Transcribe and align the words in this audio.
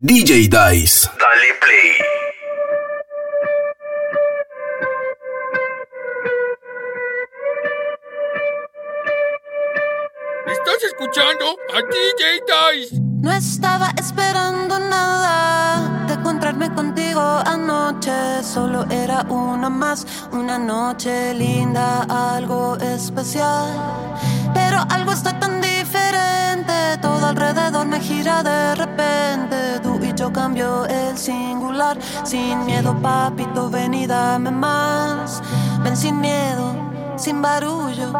DJ 0.00 0.48
Dice. 0.48 1.10
Dale 1.18 1.54
play. 1.58 1.90
Estás 10.46 10.84
escuchando 10.84 11.56
a 11.74 11.82
DJ 11.82 12.22
Dice. 12.46 13.00
No 13.22 13.32
estaba 13.32 13.90
esperando 13.98 14.78
nada 14.78 16.06
de 16.06 16.14
encontrarme 16.14 16.72
contigo 16.72 17.20
anoche. 17.44 18.44
Solo 18.44 18.86
era 18.90 19.22
una 19.22 19.68
más, 19.68 20.06
una 20.30 20.60
noche 20.60 21.34
linda, 21.34 22.06
algo 22.08 22.76
especial. 22.76 23.66
Pero 24.54 24.78
algo 24.90 25.10
está 25.10 25.36
tan 25.40 25.60
diferente, 25.60 26.98
todo 27.02 27.26
alrededor 27.26 27.84
me 27.86 27.98
gira 27.98 28.44
de 28.44 28.76
repente. 28.76 29.67
Cambio 30.32 30.84
el 30.86 31.16
singular, 31.16 31.98
sin 32.24 32.66
miedo, 32.66 32.94
papito, 33.00 33.70
ven 33.70 33.94
y 33.94 34.06
dame 34.06 34.50
más. 34.50 35.42
Ven 35.82 35.96
sin 35.96 36.20
miedo, 36.20 36.74
sin 37.16 37.40
barullo. 37.40 38.12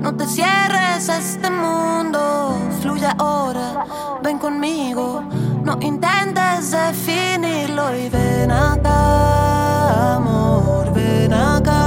No 0.00 0.14
te 0.14 0.26
cierres 0.26 1.08
a 1.08 1.18
este 1.18 1.50
mundo, 1.50 2.56
fluye 2.80 3.08
ahora, 3.18 3.84
ven 4.22 4.38
conmigo. 4.38 5.22
No 5.64 5.78
intentes 5.80 6.72
definirlo 6.72 7.96
y 7.96 8.08
ven 8.08 8.50
acá, 8.50 10.16
amor, 10.16 10.92
ven 10.92 11.32
acá. 11.32 11.81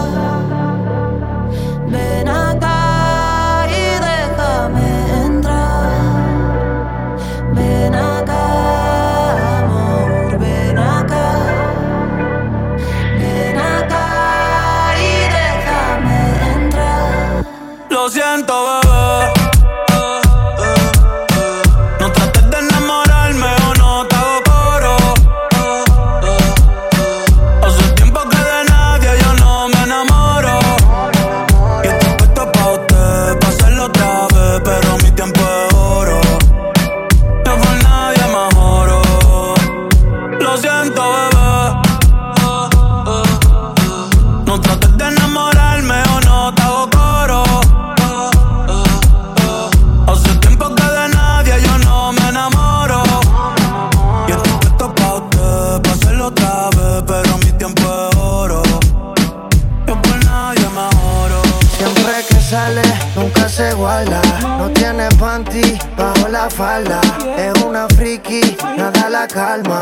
La 69.25 69.27
calma. 69.27 69.79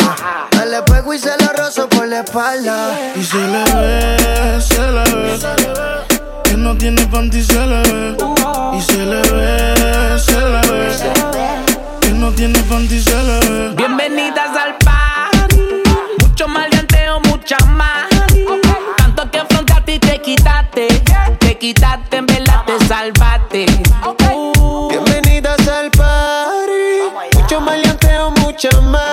Me 0.58 0.66
le 0.66 0.81
pego 0.83 1.13
y 1.13 1.19
se 1.19 1.31
lo 1.38 1.52
rozo 1.53 1.88
por 1.89 2.08
la 2.08 2.19
espalda. 2.22 2.97
Y 3.16 3.23
se 3.23 3.38
le 3.38 3.63
ve, 3.63 4.61
se 4.61 4.81
le 4.81 5.03
ve. 5.03 5.39
Que 6.44 6.58
no 6.58 6.75
tiene 6.77 7.05
panty, 7.08 7.41
se 7.44 7.66
le 7.66 7.81
ve. 7.81 8.18
Y 8.78 8.81
se 8.81 9.06
le 9.06 9.22
ve, 9.22 10.19
se 10.19 10.40
le 10.40 10.62
ve. 10.72 10.90
Que 12.01 12.09
no 12.12 12.31
tiene 12.31 12.59
panty, 12.63 13.01
se 13.01 13.16
le 13.16 13.40
ve. 13.40 13.75
Bienvenidas 13.75 14.56
al 14.56 14.78
party. 14.78 15.84
Mucho 16.19 16.47
maleanteo, 16.47 17.19
mucha 17.22 17.57
más. 17.66 18.07
Tanto 18.97 19.29
que 19.31 19.39
afrontaste 19.39 19.95
y 19.95 20.00
te 20.00 20.22
quitaste. 20.22 20.88
Te 21.39 21.57
quitaste, 21.57 22.18
en 22.18 22.25
verdad 22.25 22.63
te 22.66 22.85
salvaste. 22.85 23.66
Uh, 24.25 24.89
Bienvenidas 24.89 25.68
al 25.68 25.89
party. 25.91 27.38
Mucho 27.38 27.62
maleanteo, 27.62 28.31
mucha 28.31 28.69
mari. 28.81 29.12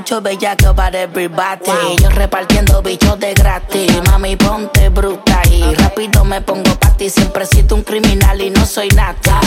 Mucho 0.00 0.22
bellaco 0.22 0.74
para 0.74 1.02
everybody. 1.02 1.98
Yo 2.00 2.08
repartiendo 2.08 2.80
bichos 2.80 3.20
de 3.20 3.34
gratis. 3.34 3.92
Mami, 4.06 4.34
ponte 4.34 4.88
bruta 4.88 5.42
y 5.50 5.74
rápido 5.74 6.24
me 6.24 6.40
pongo 6.40 6.74
pa' 6.76 6.96
ti. 6.96 7.10
Siempre 7.10 7.44
siento 7.44 7.74
un 7.74 7.82
criminal 7.82 8.40
y 8.40 8.48
no 8.48 8.64
soy 8.64 8.88
nada. 8.88 9.40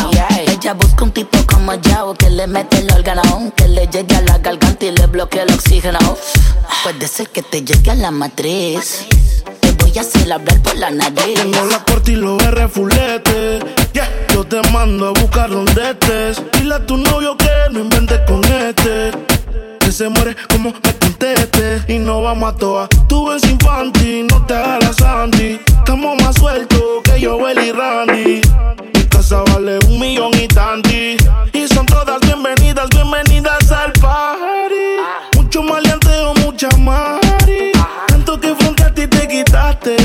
Ella 0.45 0.73
busca 0.75 1.05
un 1.05 1.11
tipo 1.11 1.39
como 1.47 1.73
yo 1.73 2.13
que 2.13 2.29
le 2.29 2.45
mete 2.45 2.77
el 2.77 2.91
órgano, 2.91 3.51
que 3.55 3.67
le 3.67 3.87
llegue 3.87 4.15
a 4.15 4.21
la 4.21 4.37
garganta 4.37 4.85
y 4.85 4.91
le 4.91 5.07
bloquee 5.07 5.41
el 5.41 5.51
oxígeno. 5.51 5.97
Puede 6.83 7.07
ser 7.07 7.29
que 7.29 7.41
te 7.41 7.63
llegue 7.63 7.89
a 7.89 7.95
la 7.95 8.11
matriz. 8.11 9.07
Te 9.59 9.71
voy 9.71 9.97
a 9.97 10.01
hacer 10.01 10.31
hablar 10.31 10.61
por 10.61 10.75
la 10.75 10.91
nariz. 10.91 11.33
Tengo 11.33 11.65
la 11.65 11.83
corte 11.83 12.11
y 12.11 12.15
los 12.15 12.39
R 12.43 12.67
fulete. 12.67 13.59
Yeah. 13.93 14.07
Yo 14.31 14.43
te 14.43 14.61
mando 14.69 15.07
a 15.07 15.19
buscar 15.19 15.49
donde 15.49 15.89
estés. 15.89 16.43
Dile 16.51 16.75
a 16.75 16.85
tu 16.85 16.97
novio 16.97 17.35
que 17.37 17.49
no 17.71 17.79
inventes 17.79 18.19
con 18.27 18.43
este. 18.43 19.33
Se 19.93 20.09
muere 20.09 20.35
como 20.49 20.71
me 20.71 20.97
conteste. 20.97 21.83
Y 21.87 21.99
no 21.99 22.23
vamos 22.23 22.51
a 22.51 22.57
toa. 22.57 22.87
Tú 23.07 23.27
ves 23.27 23.43
sin 23.43 23.59
panty, 23.59 24.23
no 24.23 24.43
te 24.47 24.55
hagas 24.55 24.95
Sandy. 24.95 25.59
Estamos 25.67 26.19
más 26.19 26.35
sueltos 26.35 26.81
que 27.03 27.21
yo, 27.21 27.37
y 27.47 27.71
Randy. 27.71 28.41
Mi 28.95 29.03
casa 29.07 29.43
vale 29.51 29.77
un 29.87 29.99
millón 29.99 30.31
y 30.33 30.47
tanti. 30.47 31.15
Y 31.53 31.67
son 31.67 31.85
todas 31.85 32.19
bienvenidas, 32.21 32.89
bienvenidas 32.89 33.71
al 33.71 33.91
party. 33.93 35.35
Mucho 35.35 35.61
maleanteo, 35.61 36.33
mucha 36.43 36.69
mari. 36.79 37.71
Tanto 38.07 38.39
que 38.39 38.55
fronteaste 38.55 39.03
y 39.03 39.07
te 39.07 39.27
quitaste. 39.27 39.95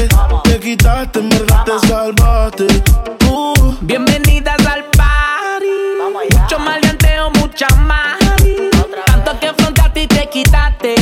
Te 0.45 0.61
quitaste, 0.61 1.21
en 1.21 1.31
verdad 1.31 1.65
te 1.65 1.89
salvaste. 1.89 2.67
Uh. 3.27 3.75
Bienvenidas 3.81 4.67
al 4.67 4.85
party. 4.85 6.37
Mucho 6.39 6.59
maleanteo, 6.59 7.31
mucha 7.31 7.69
más. 7.77 7.98
Quitaste. 10.43 10.95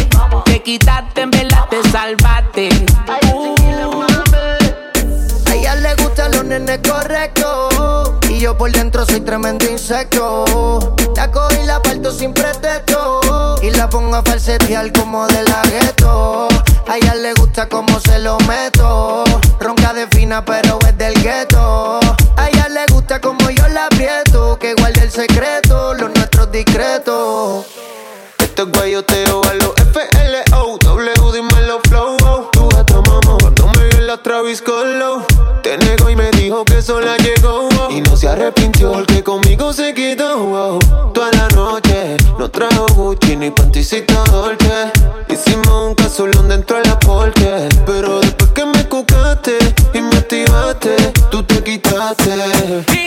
Te 0.44 0.62
quitaste, 0.62 1.20
en 1.22 1.30
verdad 1.30 1.66
te 1.68 1.82
salvaste. 1.90 2.68
A 5.46 5.54
ella 5.54 5.74
le 5.76 5.94
gustan 5.96 6.32
los 6.32 6.44
nenes 6.44 6.80
correctos. 6.88 8.12
Y 8.30 8.38
yo 8.40 8.56
por 8.56 8.70
dentro 8.72 9.04
soy 9.04 9.20
tremendo 9.20 9.66
insecto. 9.66 10.94
La 11.16 11.30
cojo 11.30 11.54
y 11.62 11.66
la 11.66 11.82
parto 11.82 12.12
sin 12.12 12.32
pretexto. 12.32 13.56
Y 13.62 13.70
la 13.70 13.88
pongo 13.88 14.16
a 14.16 14.22
falsetear 14.22 14.90
como 14.92 15.26
de 15.26 15.42
la 15.42 15.62
gueto. 15.62 16.48
A 16.88 16.96
ella 16.96 17.14
le 17.14 17.34
gusta 17.34 17.68
como 17.68 18.00
se 18.00 18.18
lo 18.18 18.38
meto. 18.40 19.24
Ronca 19.60 19.92
de 19.92 20.06
fina, 20.08 20.44
pero 20.44 20.78
es 20.88 20.96
del 20.96 21.14
gueto. 21.22 22.00
A 22.36 22.48
ella 22.48 22.68
le 22.68 22.86
gusta 22.92 23.20
como 23.20 23.50
yo 23.50 23.68
la 23.68 23.86
aprieto. 23.86 24.58
Que 24.58 24.74
guarde 24.74 25.02
el 25.02 25.10
secreto, 25.10 25.94
los 25.94 26.10
nuestros 26.14 26.50
discretos. 26.50 27.66
Este 28.58 28.70
guayoteo 28.70 29.42
a 29.44 29.52
los 29.52 29.74
FLO 29.92 30.78
W, 30.80 31.12
dímelo 31.34 31.78
flow 31.90 32.16
oh. 32.24 32.50
Tu 32.86 32.94
mamá 33.02 33.36
Cuando 33.38 33.66
me 33.66 33.84
vio 33.84 33.98
en 33.98 34.06
la 34.06 34.16
Travis 34.16 34.62
Colo 34.62 35.26
Te 35.62 35.76
negó 35.76 36.08
y 36.08 36.16
me 36.16 36.30
dijo 36.30 36.64
que 36.64 36.80
sola 36.80 37.18
llegó 37.18 37.68
oh. 37.68 37.90
Y 37.90 38.00
no 38.00 38.16
se 38.16 38.28
arrepintió 38.28 38.92
porque 38.92 39.22
conmigo 39.22 39.74
se 39.74 39.92
quedó 39.92 40.38
oh. 40.38 40.78
Toda 41.12 41.30
la 41.32 41.48
noche 41.48 42.16
No 42.38 42.50
trajo 42.50 42.86
Gucci 42.94 43.36
ni 43.36 43.50
panticita 43.50 44.24
Dolce 44.32 44.90
Hicimos 45.28 45.88
un 45.88 45.94
casolón 45.94 46.48
dentro 46.48 46.78
de 46.78 46.84
la 46.84 46.98
porche 46.98 47.68
Pero 47.84 48.20
después 48.20 48.52
que 48.52 48.64
me 48.64 48.88
cucaste 48.88 49.58
Y 49.92 50.00
me 50.00 50.16
activaste 50.16 50.96
Tú 51.30 51.42
te 51.42 51.62
quitaste 51.62 53.05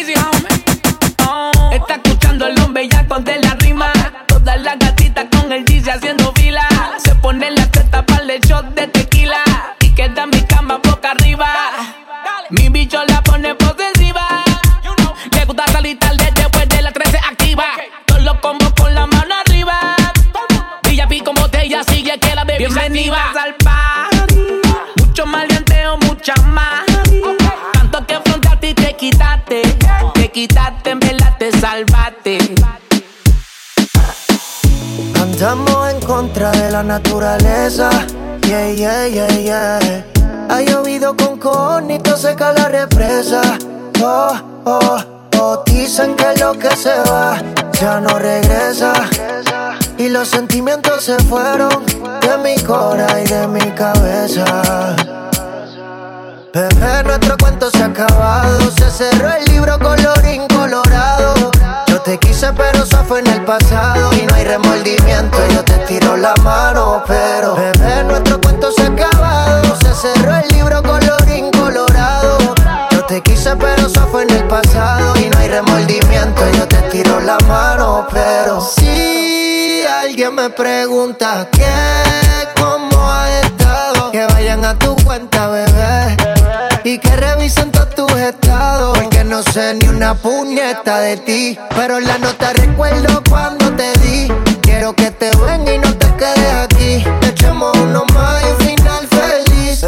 naturaleza. 36.89 37.91
Yeah, 38.47 38.71
yeah, 38.74 39.07
yeah, 39.07 39.27
yeah. 39.38 40.06
Ha 40.50 40.62
llovido 40.62 41.15
con 41.15 41.38
conito, 41.38 42.18
seca 42.18 42.51
la 42.51 42.68
represa. 42.68 43.41
Oh, 44.01 44.33
oh, 44.65 44.97
oh. 45.38 45.63
Dicen 45.68 46.15
que 46.15 46.33
lo 46.39 46.53
que 46.53 46.75
se 46.75 46.95
va 47.12 47.38
ya 47.80 48.00
no 48.00 48.18
regresa. 48.18 48.94
Y 50.00 50.09
los 50.09 50.30
sentimientos 50.30 51.03
se 51.03 51.18
fueron 51.19 51.86
de 51.86 52.38
mi 52.44 52.57
cora 52.63 53.21
y 53.21 53.25
de 53.27 53.47
mi 53.47 53.71
cabeza. 53.75 54.95
Bebé, 56.51 57.03
nuestro 57.03 57.38
cuento 57.38 57.69
se 57.69 57.83
ha 57.83 57.85
acabado. 57.85 58.71
Se 58.71 58.89
cerró 58.89 59.31
el 59.31 59.45
libro 59.45 59.77
colorín 59.77 60.47
colorado. 60.47 61.19
Te 62.09 62.17
quise, 62.17 62.51
pero 62.53 62.85
eso 62.85 63.06
fue 63.07 63.19
en 63.19 63.27
el 63.27 63.45
pasado. 63.45 64.11
Y 64.15 64.25
no 64.25 64.33
hay 64.33 64.44
remordimiento, 64.44 65.38
yo 65.53 65.63
te 65.63 65.77
tiro 65.85 66.17
la 66.17 66.33
mano. 66.41 67.03
Pero, 67.06 67.53
bebé, 67.53 68.03
nuestro 68.03 68.41
cuento 68.41 68.71
se 68.71 68.81
ha 68.81 68.88
acabado. 68.88 69.75
Se 69.79 69.94
cerró 69.94 70.35
el 70.35 70.47
libro 70.47 70.81
colorín 70.81 71.51
colorado. 71.51 72.56
Yo 72.89 73.06
te 73.06 73.21
quise, 73.21 73.56
pero 73.57 73.85
eso 73.85 74.07
fue 74.07 74.23
en 74.23 74.31
el 74.31 74.47
pasado. 74.47 75.15
Y 75.19 75.29
no 75.29 75.38
hay 75.38 75.50
remordimiento, 75.50 76.41
yo 76.57 76.67
te 76.67 76.77
tiro 76.89 77.19
la 77.19 77.38
mano. 77.47 78.07
Pero, 78.11 78.59
si 78.59 79.83
alguien 80.01 80.33
me 80.33 80.50
pregunta 80.50 81.47
qué, 81.51 82.50
cómo 82.59 83.07
ha 83.07 83.29
estado, 83.41 84.09
que 84.11 84.25
vayan 84.25 84.65
a 84.65 84.73
tu 84.79 84.95
cuenta, 85.06 85.47
bebé. 85.50 86.38
Estados. 88.19 88.98
Porque 88.98 89.24
no 89.24 89.42
sé 89.44 89.75
ni 89.75 89.88
una 89.88 90.13
puñeta 90.13 91.00
de 91.00 91.18
ti. 91.18 91.60
Pero 91.75 92.00
la 92.00 92.18
nota 92.18 92.54
recuerdo 92.54 93.21
cuando 93.30 93.71
te 93.74 93.92
di. 94.00 94.27
Quiero 94.62 94.94
que 94.94 95.12
te 95.12 95.31
venga 95.38 95.74
y 95.74 95.80
no 95.80 95.94
te 95.95 96.07
quedes 96.16 96.54
aquí. 96.54 97.04
Echemos 97.21 97.75
uno 97.77 98.06
más 98.13 98.42
y 98.44 98.51
un 98.51 98.57
final 98.57 99.07
feliz. 99.07 99.86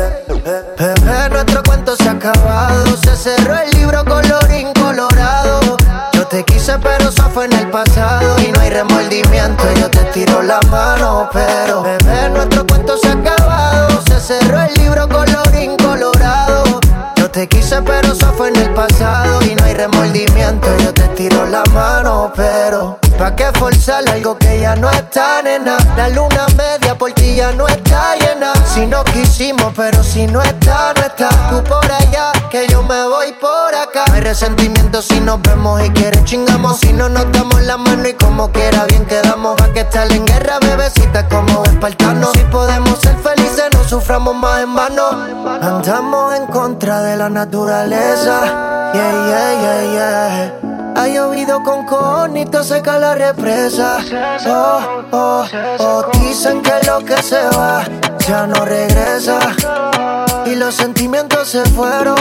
Bebé, 0.77 1.29
nuestro 1.29 1.63
cuento 1.63 1.95
se 1.95 2.09
ha 2.09 2.13
acabado. 2.13 2.97
Se 2.97 3.15
cerró 3.15 3.57
el 3.57 3.69
libro 3.71 4.03
colorín 4.05 4.73
colorado. 4.73 5.77
Yo 6.13 6.25
te 6.27 6.43
quise, 6.43 6.77
pero 6.79 7.09
eso 7.09 7.29
fue 7.33 7.45
en 7.45 7.53
el 7.53 7.69
pasado. 7.69 8.39
Y 8.39 8.51
no 8.51 8.59
hay 8.61 8.69
remordimiento, 8.69 9.63
yo 9.79 9.89
te 9.89 10.03
tiro 10.13 10.41
la 10.41 10.59
mano. 10.69 11.29
Pero, 11.31 11.83
bebé, 11.83 12.29
nuestro 12.29 12.65
cuento 12.65 12.97
se 12.97 13.09
ha 13.09 13.13
acabado. 13.13 14.01
Se 14.07 14.19
cerró 14.19 14.59
el 14.61 14.73
libro 14.75 15.07
colorín 15.07 15.77
colorado. 15.77 16.50
Te 17.31 17.47
quise, 17.47 17.81
pero 17.83 18.11
eso 18.11 18.33
fue 18.33 18.49
en 18.49 18.57
el 18.57 18.73
pasado. 18.73 19.41
Y 19.43 19.55
no 19.55 19.63
hay 19.63 19.73
remordimiento, 19.73 20.67
yo 20.79 20.93
te 20.93 21.07
tiro 21.09 21.45
la 21.45 21.63
mano. 21.73 22.33
Pero, 22.35 22.99
¿pa' 23.17 23.33
qué 23.37 23.45
forzar 23.57 24.03
algo 24.09 24.37
que 24.37 24.59
ya 24.59 24.75
no 24.75 24.89
está, 24.89 25.41
nena? 25.41 25.77
La 25.95 26.09
luna 26.09 26.45
media 26.57 26.97
por 26.97 27.13
ti 27.13 27.35
ya 27.35 27.53
no 27.53 27.69
está 27.69 28.15
llena. 28.17 28.51
Si 28.73 28.85
no 28.85 29.05
quisimos, 29.05 29.71
pero 29.77 30.03
si 30.03 30.27
no 30.27 30.41
está, 30.41 30.93
no 30.93 31.03
está. 31.05 31.29
Tú 31.49 31.63
por 31.63 31.89
allá, 31.89 32.33
que 32.49 32.67
yo 32.67 32.83
me 32.83 33.05
voy 33.05 33.31
por 33.39 33.75
acá. 33.75 34.03
No 34.07 34.15
hay 34.15 34.21
resentimiento 34.21 35.01
si 35.01 35.21
nos 35.21 35.41
vemos 35.41 35.81
y 35.85 35.89
quieres 35.91 36.25
chingamos. 36.25 36.81
Si 36.81 36.91
no 36.91 37.07
nos 37.07 37.31
damos 37.31 37.61
la 37.61 37.77
mano 37.77 38.09
y 38.09 38.13
como 38.13 38.51
quiera 38.51 38.83
bien 38.87 39.05
quedamos. 39.05 39.55
Pa' 39.55 39.71
que 39.71 39.81
estar 39.81 40.11
en 40.11 40.25
guerra, 40.25 40.59
bebecita, 40.59 41.29
como 41.29 41.63
espartanos. 41.63 42.31
Si 42.33 42.43
podemos 42.51 42.99
ser 42.99 43.15
felices, 43.19 43.70
suframos 43.91 44.33
más 44.33 44.61
en 44.61 44.73
vano. 44.73 45.03
Andamos 45.61 46.33
en 46.35 46.45
contra 46.47 47.01
de 47.01 47.17
la 47.17 47.29
naturaleza. 47.29 48.39
Yeah, 48.93 49.11
yeah, 49.27 49.51
yeah, 49.61 49.83
yeah. 49.91 50.93
Ha 50.95 51.07
llovido 51.09 51.61
con 51.61 51.85
conito, 51.85 52.63
seca 52.63 52.97
la 52.99 53.15
represa. 53.15 53.97
Oh, 54.47 55.03
oh, 55.11 55.45
oh. 55.79 56.05
Dicen 56.21 56.61
que 56.61 56.71
lo 56.87 56.99
que 57.03 57.21
se 57.21 57.43
va 57.49 57.83
ya 58.19 58.47
no 58.47 58.63
regresa. 58.63 59.39
Y 60.45 60.55
los 60.55 60.73
sentimientos 60.73 61.49
se 61.49 61.65
fueron 61.65 62.15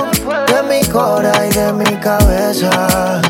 de 0.49 0.63
mi 0.65 0.85
cora 0.89 1.47
y 1.47 1.51
de 1.51 1.73
mi 1.73 1.97
cabeza. 2.01 3.21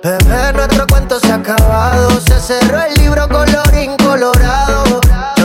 Bebé, 0.00 0.52
nuestro 0.52 0.86
cuento 0.86 1.18
se 1.18 1.32
ha 1.32 1.34
acabado. 1.34 2.08
Se 2.20 2.38
cerró 2.38 2.80
el 2.82 2.94
libro 2.94 3.28
colorín 3.28 3.96
colorado. 3.96 5.00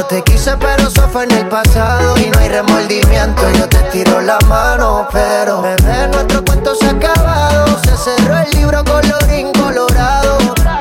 Te 0.09 0.23
quise, 0.23 0.57
pero 0.57 0.87
eso 0.87 1.07
fue 1.09 1.25
en 1.25 1.31
el 1.31 1.47
pasado. 1.47 2.17
Y 2.17 2.31
no 2.31 2.39
hay 2.39 2.49
remordimiento, 2.49 3.43
yo 3.51 3.69
te 3.69 3.77
tiro 3.91 4.19
la 4.21 4.39
mano. 4.47 5.07
Pero, 5.11 5.61
bebé, 5.61 6.07
nuestro 6.11 6.43
cuento 6.43 6.73
se 6.73 6.87
ha 6.87 6.91
acabado. 6.91 7.79
Se 7.83 7.95
cerró 7.95 8.35
el 8.39 8.49
libro 8.57 8.83
colorín 8.83 9.51
colorado. 9.53 10.39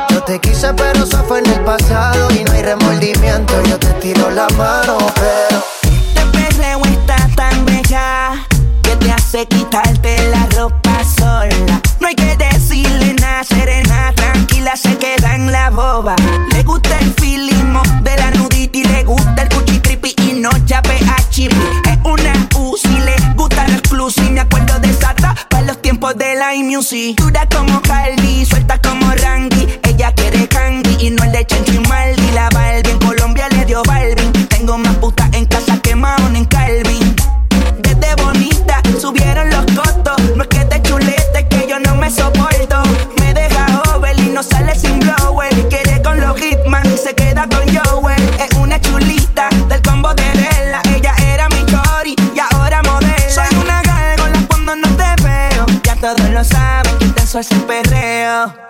Yo 0.09 0.23
te 0.25 0.41
quise, 0.41 0.73
pero 0.73 1.05
eso 1.05 1.23
fue 1.29 1.41
en 1.41 1.47
el 1.47 1.61
pasado. 1.61 2.29
Y 2.33 2.43
no 2.45 2.53
hay 2.53 2.63
remordimiento, 2.63 3.53
yo 3.65 3.79
te 3.79 3.93
tiro 4.01 4.31
la 4.31 4.49
mano. 4.57 4.97
Pero, 5.17 5.63
Este 5.83 6.25
perreo 6.33 6.81
está 6.87 7.17
tan 7.37 7.67
bella 7.67 8.47
que 8.83 8.97
te 8.97 9.13
hace 9.13 9.47
quitarte 9.47 10.31
la 10.31 10.47
ropa 10.57 11.05
sola. 11.05 11.83
No 12.01 12.07
hay 12.09 12.15
que 12.15 12.35
decirle 12.35 13.13
nada, 13.21 13.45
serena, 13.45 14.11
tranquila, 14.17 14.75
se 14.75 14.97
queda 14.97 15.35
en 15.35 15.53
la 15.53 15.69
boba. 15.69 16.17
Le 16.53 16.63
gusta 16.63 16.99
el 17.01 17.13
filismo 17.15 17.83
de 18.03 18.17
la 18.17 18.31
nudity, 18.31 18.48
le 18.99 19.05
gusta 19.05 19.43
el 19.43 19.49
cuchi 19.51 19.79
creepy 19.79 20.13
y 20.27 20.41
no 20.41 20.51
chape 20.67 20.99
a 21.09 21.17
chipi. 21.31 21.55
Es 21.89 21.99
una 22.05 22.33
uzi, 22.57 22.89
le 22.89 23.15
gusta 23.37 23.69
lo 23.69 23.75
exclusive. 23.75 24.31
Me 24.31 24.41
acuerdo 24.41 24.77
de 24.81 24.93
Sata 24.93 25.37
para 25.49 25.67
los 25.67 25.81
tiempos 25.81 26.17
de 26.17 26.35
la 26.35 26.53
music. 26.65 27.17
Dura 27.17 27.47
como 27.49 27.81
Calvi, 27.83 28.45
suelta 28.45 28.81
como 28.81 29.13
Randy. 29.13 29.69
Ella 29.85 30.13
quiere 30.15 30.49
candy 30.49 30.97
y 30.99 31.11
no 31.11 31.23
el 31.23 31.31
de 31.31 31.47
Chencho 31.47 31.75
y 31.75 31.79
Maldi. 31.89 32.31
La 32.33 32.49
Barbie 32.51 32.91
en 32.91 32.99
Colombia 32.99 33.49
le 33.51 33.65
dio 33.67 33.85
Balvin. 33.85 34.33
Tengo 34.49 34.77
más 34.79 34.97
putas 34.97 35.29
en 35.33 35.47
casa 35.47 35.79
que 35.81 35.95
Mahon 35.95 36.35
en 36.35 36.47
Calvin. 36.47 37.15
Desde 37.79 38.15
bonita 38.17 38.83
subieron 39.01 39.49
los 39.51 39.65
costos. 39.77 40.17
No 40.35 40.43
es 40.43 40.49
que 40.49 40.65
te 40.65 40.83
chulete, 40.83 41.47
que 41.49 41.69
yo 41.69 41.79
no 41.79 41.95
me 41.95 42.11
soporto. 42.11 42.83
Me 43.21 43.33
deja 43.33 43.81
over 43.95 44.19
y 44.19 44.31
no 44.31 44.43
sale 44.43 44.75
sin 44.75 44.99
blower. 44.99 45.88
Es 57.41 57.53
el 57.53 57.61
perreo. 57.63 58.68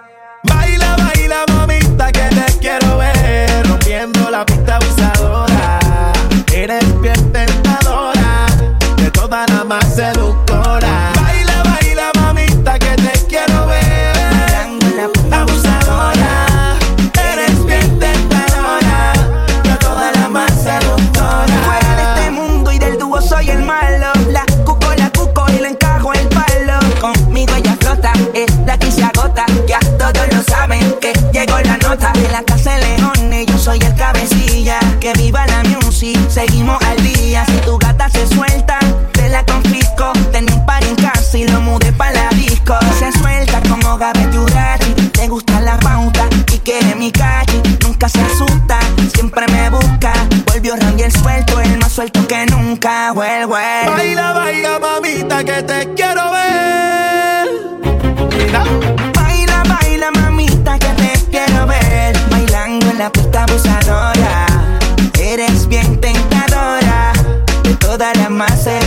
Que 35.00 35.12
viva 35.12 35.46
la 35.46 35.62
music, 35.62 36.18
seguimos 36.28 36.82
al 36.82 37.00
día. 37.02 37.44
Si 37.46 37.56
tu 37.58 37.78
gata 37.78 38.08
se 38.08 38.26
suelta, 38.26 38.80
te 39.12 39.28
la 39.28 39.44
confisco. 39.46 40.12
Tenía 40.32 40.52
un 40.56 40.66
par 40.66 40.82
en 40.82 40.96
casa 40.96 41.38
y 41.38 41.46
lo 41.46 41.60
mudé 41.60 41.92
para 41.92 42.12
la 42.12 42.28
disco. 42.30 42.76
Se 42.98 43.12
suelta 43.12 43.60
como 43.68 43.96
Gabriel 43.96 44.36
Urachi. 44.36 44.94
Le 45.16 45.28
gusta 45.28 45.60
la 45.60 45.78
pauta 45.78 46.28
y 46.52 46.58
quiere 46.58 46.96
mi 46.96 47.12
cachi. 47.12 47.62
Nunca 47.82 48.08
se 48.08 48.20
asusta, 48.20 48.80
siempre 49.14 49.46
me 49.52 49.70
busca. 49.70 50.12
Volvió 50.46 50.74
Randy 50.74 51.04
el 51.04 51.12
suelto, 51.12 51.60
el 51.60 51.78
más 51.78 51.92
suelto 51.92 52.26
que 52.26 52.46
nunca. 52.46 53.12
Well, 53.12 53.46
well. 53.46 53.86
Baila, 53.86 54.32
baila, 54.32 54.78
mamita, 54.80 55.44
que 55.44 55.62
te 55.62 55.94
quiero 55.94 56.32
ver. 56.32 57.48
Mira. 58.36 58.64
Baila, 59.14 59.62
baila, 59.62 60.10
mamita, 60.10 60.76
que 60.78 60.88
te 60.88 61.12
quiero 61.30 61.66
ver. 61.68 62.18
Bailando 62.30 62.90
en 62.90 62.98
la 62.98 63.12
pista 63.12 63.44
abusadora. 63.44 64.17
Toda 68.38 68.77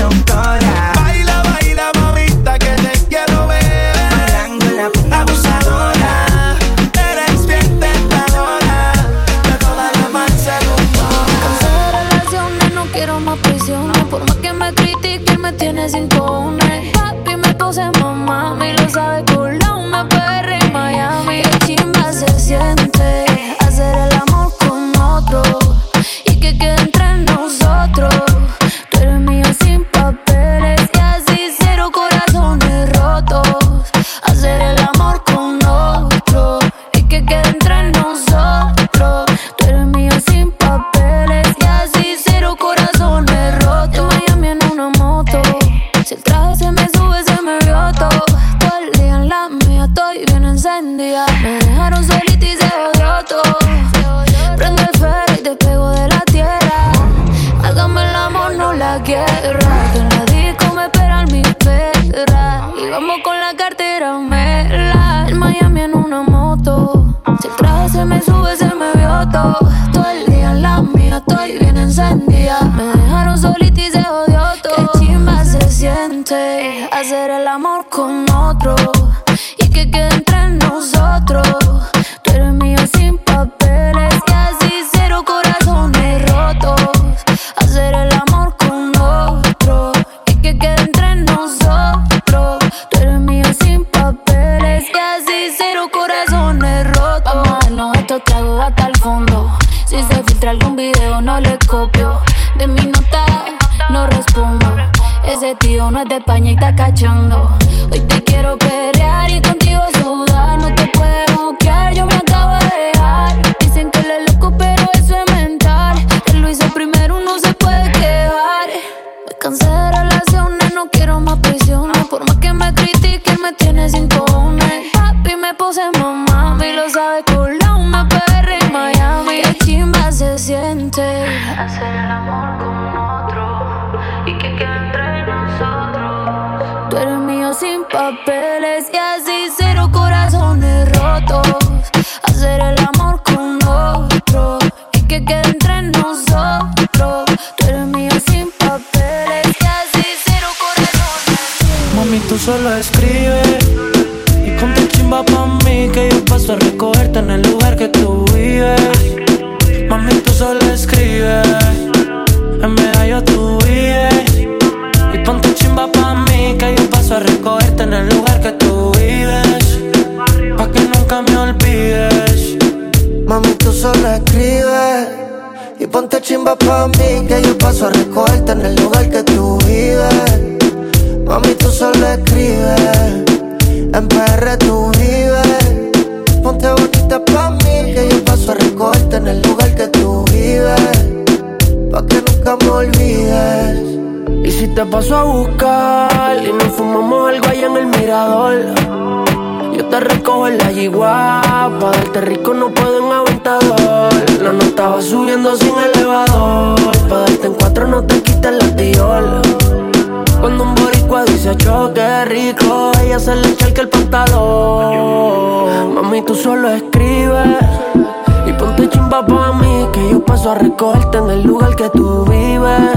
que 221.81 221.89
tú 221.97 222.23
vives. 222.25 222.91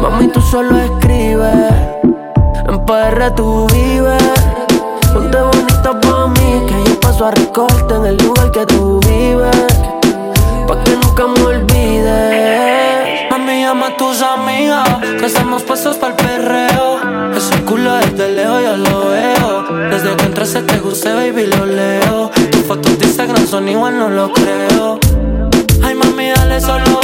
Mami, 0.00 0.28
tú 0.28 0.40
solo 0.40 0.78
escribes. 0.78 1.72
En 2.68 2.86
PR 2.86 3.34
tú 3.34 3.66
vives. 3.72 4.22
Ponte 5.12 5.38
bonita 5.40 5.98
pa' 6.00 6.28
mí, 6.28 6.66
que 6.68 6.88
yo 6.88 7.00
paso 7.00 7.26
a 7.26 7.32
recorte 7.32 7.94
en 7.96 8.06
el 8.06 8.16
lugar 8.18 8.52
que 8.52 8.64
tú 8.66 9.00
vives. 9.00 9.56
Pa' 10.68 10.84
que 10.84 10.96
nunca 11.02 11.26
me 11.26 11.42
olvides. 11.42 13.28
Mami, 13.28 13.62
llama 13.62 13.88
a 13.88 13.96
tus 13.96 14.22
amigas, 14.22 14.88
que 15.18 15.26
estamos 15.26 15.64
puestos 15.64 15.96
para 15.96 16.14
el 16.14 16.16
perreo. 16.16 17.34
Ese 17.36 17.60
culo 17.64 17.94
desde 17.94 18.28
lejos 18.28 18.62
yo 18.62 18.76
lo 18.76 19.08
veo. 19.08 19.90
Desde 19.90 20.14
que 20.14 20.26
entré 20.26 20.46
se 20.46 20.62
te 20.62 20.78
guste, 20.78 21.12
baby, 21.12 21.46
lo 21.46 21.66
leo. 21.66 22.30
Tus 22.52 22.62
fotos 22.62 22.96
de 23.00 23.06
Instagram 23.06 23.48
son 23.48 23.68
igual, 23.68 23.98
no 23.98 24.08
lo 24.08 24.32
creo. 24.32 25.00
Ay, 25.82 25.96
mami, 25.96 26.28
dale 26.28 26.60
solo 26.60 26.99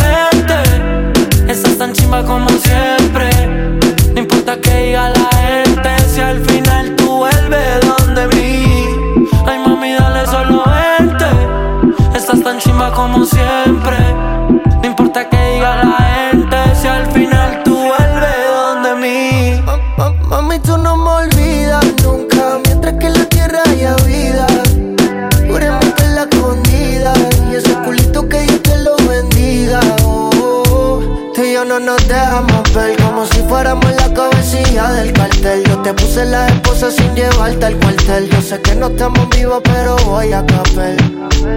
sin 36.90 37.14
llevarte 37.14 37.66
al 37.66 37.76
cuartel. 37.76 38.28
Yo 38.30 38.40
sé 38.40 38.60
que 38.60 38.74
no 38.74 38.88
estamos 38.88 39.28
vivos, 39.30 39.60
pero 39.64 39.96
voy 40.04 40.32
a 40.32 40.44
capel. 40.46 40.96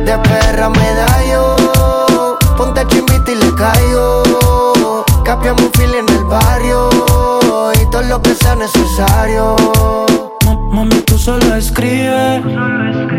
De 0.05 0.17
perra 0.17 0.69
medallo, 0.69 1.55
ponte 2.57 2.85
chimbita 2.87 3.31
y 3.31 3.35
le 3.35 3.53
caigo. 3.55 5.05
Capiamos 5.23 5.63
un 5.63 5.71
fil 5.73 5.93
en 5.93 6.09
el 6.09 6.23
barrio 6.25 6.89
y 7.81 7.89
todo 7.91 8.03
lo 8.03 8.21
que 8.21 8.33
sea 8.33 8.55
necesario. 8.55 9.55
Mami, 10.71 11.01
tú 11.01 11.17
solo 11.17 11.55
escribes 11.55 12.43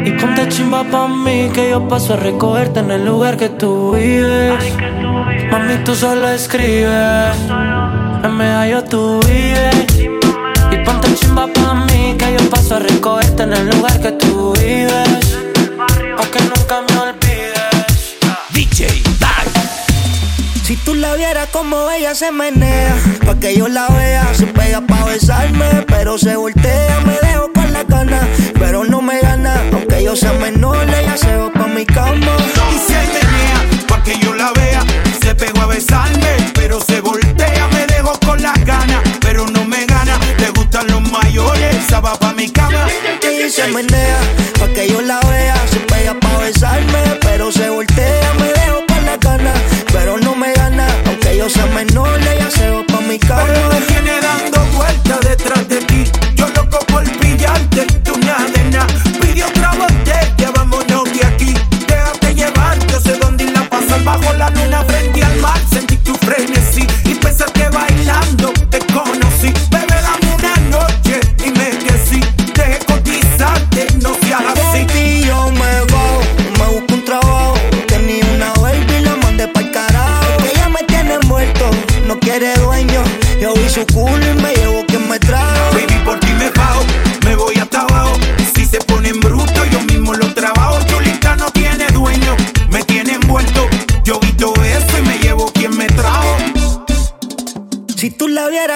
Y 0.05 0.13
ponte 0.13 0.49
chimba 0.49 0.85
pa' 0.85 1.09
mí 1.09 1.51
Que 1.53 1.71
yo 1.71 1.89
paso 1.89 2.15
a 2.15 2.17
recogerte 2.17 2.79
en 2.79 2.93
el 2.93 3.05
lugar 3.05 3.37
que 3.37 3.49
tú 3.49 3.93
vives 3.93 4.55
Mami, 5.51 5.85
tú 5.85 5.95
solo 5.97 6.29
escribes 6.29 7.37
En 8.23 8.37
medallo 8.37 8.85
tú 8.85 9.21
vives 9.27 9.87
Y 10.71 10.77
ponte 10.85 11.13
chimba 11.15 11.49
pa' 11.49 11.75
mí 11.75 11.90
que 12.17 12.33
yo 12.33 12.51
paso 12.51 12.77
a 12.77 12.79
recogerte 12.79 13.43
en 13.43 13.53
el 13.53 13.69
lugar 13.71 14.01
que 14.01 14.13
tú 14.13 14.53
vives. 14.55 15.37
Aunque 16.19 16.41
nunca 16.41 16.83
me 16.89 16.99
olvides. 16.99 18.17
DJ 18.51 18.87
Bye. 19.19 19.51
Si 20.65 20.77
tú 20.77 20.95
la 20.95 21.15
vieras 21.15 21.49
como 21.53 21.91
ella 21.91 22.15
se 22.15 22.31
menea, 22.33 22.97
pa' 23.27 23.39
que 23.39 23.57
yo 23.57 23.69
la 23.69 23.89
vea, 23.89 24.33
se 24.35 24.47
pega 24.47 24.81
pa' 24.81 25.05
besarme, 25.05 25.85
pero 25.87 26.19
se 26.19 26.37
voltea, 26.37 27.01
me 27.01 27.19
dejo 27.27 27.53
con 27.53 27.73
la 27.73 27.85
cana, 27.85 28.27
pero 28.59 28.85
no 28.85 29.01
me 29.03 29.21
gana, 29.21 29.63
aunque 29.73 30.03
yo 30.03 30.17
sea 30.17 30.33
menor, 30.33 30.89
ella 30.89 31.17
se 31.17 31.37
va 31.37 31.53
pa' 31.53 31.67
mi 31.67 31.85
cama. 31.85 32.37
Y 32.75 32.79
se 32.79 33.01
menea, 33.15 33.87
pa' 33.89 34.03
que 34.03 34.19
yo 34.19 34.35
la 34.35 34.53
vea, 34.53 34.83
se 35.23 35.35
pegó 35.35 35.63
a 35.63 35.67
besarme, 35.67 36.37
pero 36.55 36.81
se 36.81 37.01
voltea 37.01 37.30
Pensaba 41.81 42.13
pa' 42.19 42.35
mi 42.35 42.47
cama 42.51 42.87
y 43.23 43.49
se 43.49 43.67
menea, 43.69 44.19
pa' 44.59 44.69
que 44.69 44.87
yo 44.87 45.01
la 45.01 45.19
vea. 45.21 45.57
Se 45.73 45.81
pega 45.81 46.13
pa' 46.13 46.37
besarme, 46.37 47.03
pero 47.23 47.51
se 47.51 47.71
voltea. 47.71 48.35
Me 48.39 48.49
dejo 48.53 48.85
pa' 48.87 49.01
la 49.01 49.17
gana, 49.17 49.55
pero 49.91 50.19
no 50.19 50.35
me 50.35 50.53
gana. 50.53 50.87
Aunque 51.07 51.39
yo 51.39 51.49
sea 51.49 51.65
menor, 51.67 52.21
ella 52.21 52.51
se 52.51 52.69
va 52.71 52.85
pa' 52.85 53.01
mi 53.01 53.19
cama. 53.19 53.90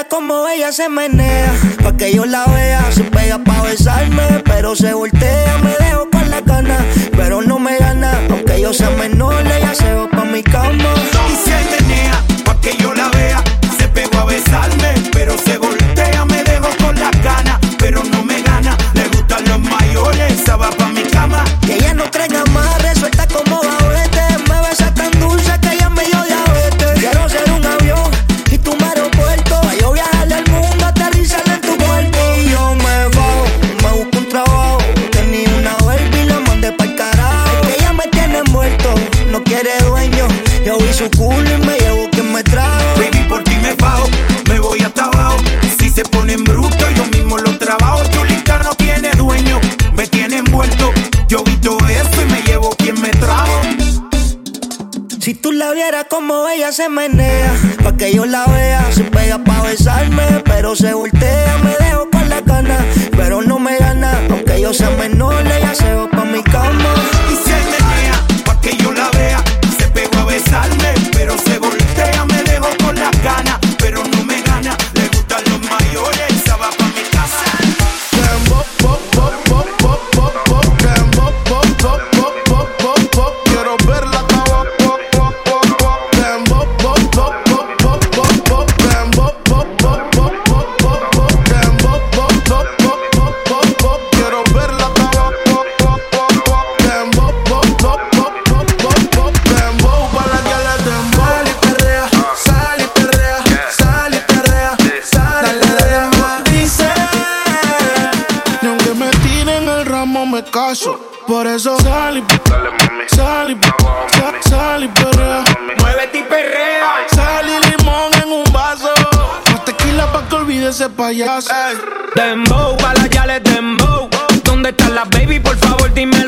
como 0.09 0.49
ella 0.49 0.73
se 0.73 0.89
menea, 0.89 1.53
pa' 1.83 1.97
que 1.97 2.13
yo 2.15 2.25
la 2.25 2.45
vea. 2.47 2.85
Se 2.93 3.05
pega 3.05 3.39
pa' 3.39 3.63
besarme, 3.63 4.43
pero 4.45 4.75
se 4.75 4.93
voltea. 4.93 5.59
Me 5.59 5.71
dejo 5.85 6.09
con 6.11 6.31
la 6.31 6.43
cana, 6.43 6.85
pero 7.17 7.43
no 7.43 7.59
me 7.59 7.77
gana. 7.79 8.13
Aunque 8.31 8.61
yo 8.61 8.73
sea 8.73 8.91
menor, 8.91 9.47
ella 9.47 9.75
se 9.75 9.95
va 9.95 10.09
pa' 10.09 10.25
mi 10.25 10.43
cama. 10.43 10.95
Y 11.29 11.37
se 11.37 11.83
menea, 11.83 12.23
pa' 12.45 12.61
que 12.61 12.77
yo 12.77 12.95
la 12.95 13.09
vea. 13.11 13.43
Se 13.79 13.89
pegó 13.89 14.19
a 14.19 14.25
besarme, 14.25 14.95
pero 15.13 15.37
se 15.39 15.59
voltea. 15.59 15.84
como 56.15 56.49
ella 56.49 56.71
se 56.71 56.89
menea, 56.89 57.53
pa' 57.83 57.97
que 57.97 58.15
yo 58.15 58.25
la 58.25 58.47
vea. 58.47 58.87
Se 58.93 59.03
pega 59.03 59.37
pa' 59.39 59.63
besarme, 59.63 60.43
pero 60.45 60.77
se 60.77 60.95
voltea, 60.95 61.59
me 61.65 61.75
dejo 61.85 62.09
con 62.09 62.29
la 62.29 62.41
cana, 62.43 62.79
Pero 63.17 63.43
no 63.43 63.59
me 63.59 63.77
gana, 63.79 64.21
aunque 64.31 64.61
yo 64.61 64.73
sea 64.73 64.91
menor, 64.91 65.45
ella 65.45 65.75
se 65.75 65.93
va 65.93 66.09
pa' 66.09 66.25
mi 66.25 66.43
cama. 66.45 67.14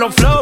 some 0.06 0.12
flow. 0.12 0.35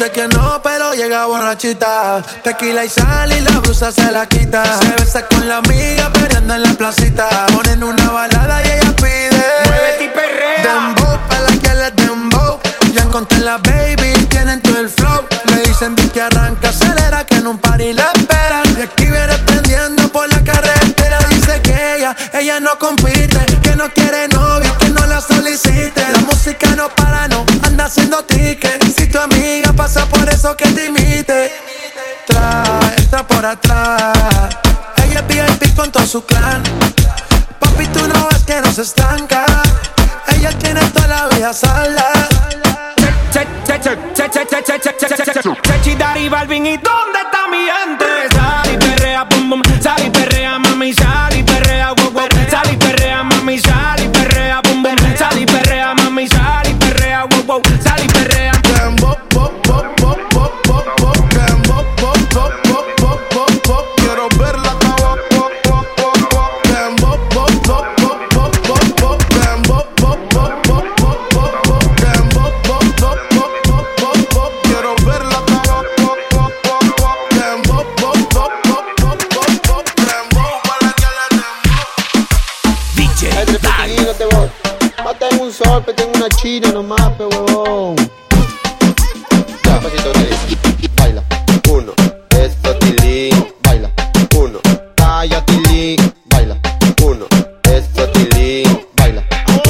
Dice 0.00 0.12
que 0.12 0.28
no, 0.28 0.62
pero 0.62 0.94
llega 0.94 1.26
borrachita. 1.26 2.22
Tequila 2.42 2.86
y 2.86 2.88
sal 2.88 3.30
y 3.32 3.40
la 3.42 3.58
blusa 3.58 3.92
se 3.92 4.10
la 4.10 4.24
quita. 4.24 4.64
Se 4.80 4.88
besa 4.92 5.26
con 5.26 5.46
la 5.46 5.58
amiga, 5.58 6.10
pero 6.14 6.38
anda 6.38 6.56
en 6.56 6.62
la 6.62 6.72
placita. 6.72 7.28
Ponen 7.52 7.84
una 7.84 8.08
balada 8.08 8.62
y 8.64 8.70
ella 8.70 8.96
pide. 8.96 9.44
Muévete 9.66 10.04
y 10.04 10.08
perrea. 10.08 10.62
Dembow, 10.62 11.18
pa' 11.28 11.40
la 11.40 11.52
que 11.58 11.74
le 11.74 11.90
dembow. 11.90 12.58
Ya 12.94 13.02
encontré 13.02 13.40
la 13.40 13.58
baby, 13.58 14.14
tienen 14.30 14.62
todo 14.62 14.78
el 14.78 14.88
flow. 14.88 15.22
Me 15.50 15.60
dicen 15.68 15.94
que 15.94 16.22
arranca, 16.22 16.70
acelera, 16.70 17.26
que 17.26 17.34
en 17.34 17.48
un 17.48 17.58
party 17.58 17.92
la 17.92 18.10
esperan. 18.14 18.62
Y 18.78 18.80
aquí 18.80 19.04
viene 19.04 19.36
prendiendo 19.44 20.08
por 20.08 20.26
la 20.32 20.42
carrera 20.42 20.79
que 21.58 21.96
ella, 21.96 22.16
ella 22.32 22.60
no 22.60 22.78
compite, 22.78 23.44
que 23.62 23.74
no 23.74 23.90
quiere 23.90 24.28
novia, 24.28 24.72
que 24.78 24.88
no 24.90 25.04
la 25.06 25.20
solicite. 25.20 26.00
La 26.12 26.20
música 26.20 26.74
no 26.76 26.88
para, 26.90 27.26
no 27.28 27.44
anda 27.62 27.86
haciendo 27.86 28.22
ticket. 28.24 28.82
Si 28.96 29.06
tu 29.08 29.18
amiga 29.18 29.72
pasa 29.72 30.06
por 30.06 30.28
eso 30.28 30.56
que 30.56 30.66
te 30.70 30.86
imite, 30.86 31.52
trae, 32.26 32.96
está 32.96 33.26
por 33.26 33.44
atrás. 33.44 34.16
Ella 35.04 35.24
es 35.28 35.58
VIP 35.58 35.74
con 35.74 35.90
todo 35.90 36.06
su 36.06 36.24
clan. 36.24 36.62
Papi, 37.58 37.86
tú 37.88 38.06
no 38.06 38.28
ves 38.28 38.44
que 38.46 38.60
no 38.60 38.72
se 38.72 38.82
estanca. 38.82 39.44
Ella 40.28 40.50
tiene 40.58 40.80
toda 40.90 41.06
la 41.08 41.28
vida 41.28 41.52
salda. 41.52 42.30
Chechi, 45.62 45.94
Dari, 45.94 46.28
Balvin, 46.28 46.66
¿y 46.66 46.76
dónde 46.76 47.18
está 47.24 47.48
mi 47.48 47.58
gente? 47.58 48.04
Sal 48.34 48.72
y 48.72 48.76
perrea, 48.76 49.28
pum, 49.28 49.50
pum, 49.50 49.62
sal 49.80 50.04
y 50.04 50.10
perrea, 50.10 50.58
mami, 50.58 50.92
sal 50.92 51.29
tengo 85.78 86.12
una 86.16 86.28
china 86.28 86.72
nomás, 86.72 87.12
pe 87.16 87.24
huevón. 87.24 87.96
Ya, 89.64 89.80
pasito 89.80 90.12
de 90.12 90.88
Baila, 90.96 91.22
uno, 91.70 91.92
eso 92.30 92.74
tilín. 92.80 93.46
Baila, 93.62 93.90
uno, 94.36 94.58
calla 94.96 95.44
tilín. 95.46 95.96
Baila, 96.26 96.56
uno, 97.04 97.26
eso 97.64 98.08
tilín. 98.12 98.80
Baila, 98.96 99.22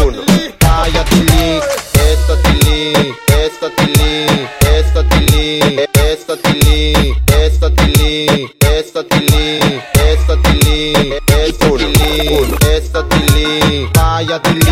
uno, 0.05 0.23
calla 0.59 1.05
tilín. 1.05 1.61
Esto 1.93 2.37
tilín, 2.45 3.15
esto 3.45 3.71
tilín, 3.77 4.49
esto 4.77 5.05
tilín, 5.05 5.81
esto 5.93 6.37
tilín, 6.39 7.15
esto 7.45 7.73
tilín, 7.73 8.51
esto 8.59 9.05
tilín, 9.05 9.83
esto 9.93 10.39
tilín, 10.39 11.15
esto 11.29 11.77
tilín, 11.77 12.57
esto 12.75 13.05
tilín, 13.05 13.89
calla 13.93 14.41
tilín. 14.43 14.70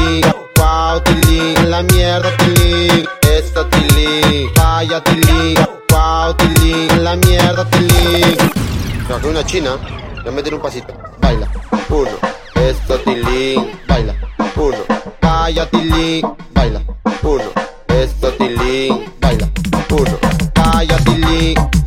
una 9.28 9.44
china 9.44 9.76
le 10.24 10.30
meten 10.30 10.54
un 10.54 10.60
pasito. 10.60 10.94
Baila, 11.18 11.48
uno. 11.90 12.10
Esto 12.54 12.98
tilín, 13.00 13.70
baila, 13.86 14.14
uno. 14.56 14.84
Calla 15.20 15.66
tilín, 15.66 16.26
baila, 16.52 16.82
uno. 17.22 17.50
Esto 17.88 18.32
tilín, 18.34 19.04
baila, 19.20 19.48
uno. 19.90 20.18
Calla 20.54 20.96
tilín. 20.98 21.77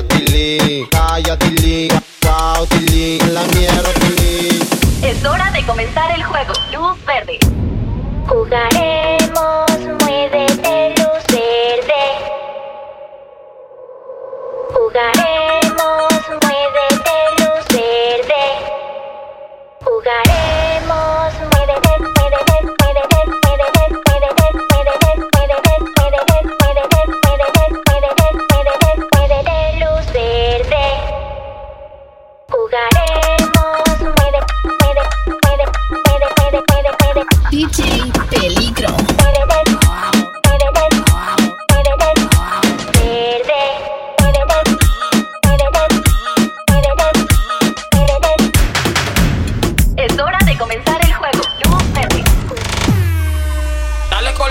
la 3.30 3.44
mierda 3.44 3.94
Es 5.04 5.26
hora 5.26 5.52
de 5.52 5.66
comenzar 5.66 6.12
el 6.12 6.24
juego, 6.24 6.54
luz 6.72 7.06
verde. 7.06 7.40
Jugaré. 8.28 8.89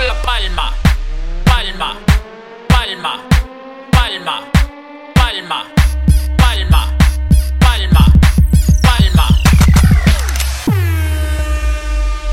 la 0.09 0.15
palma, 0.23 0.73
palma, 1.45 1.95
palma, 2.67 3.21
palma, 3.91 4.43
palma, 5.13 5.65
palma, 6.39 6.87
palma, 7.59 8.05
palma. 8.81 9.27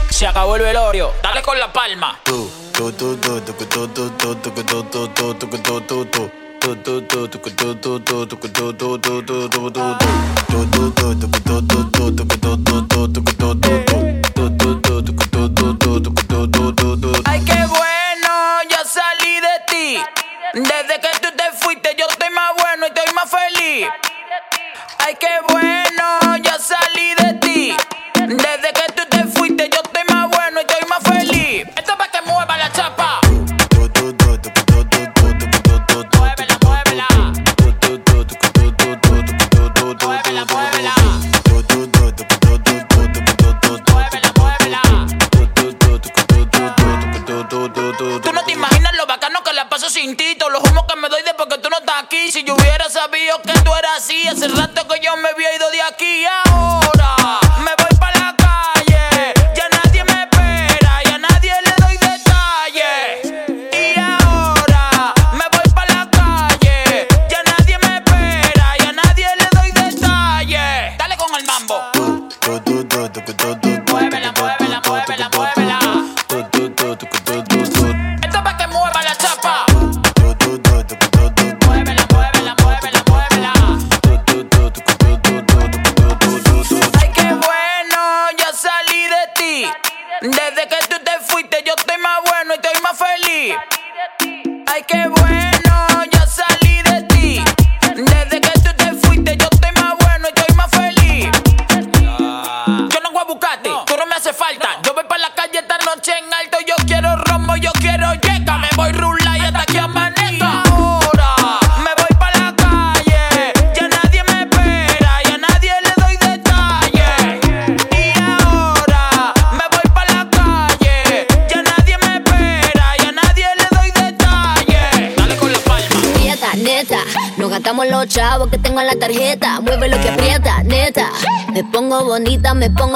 Se 0.08 0.26
acabó 0.26 0.56
el 0.56 0.62
velorio, 0.62 1.12
dale 1.22 1.42
con 1.42 1.58
la 1.58 1.70
palma. 1.70 2.18
ay, 25.06 25.14
qué 25.20 25.28
bueno. 25.52 25.85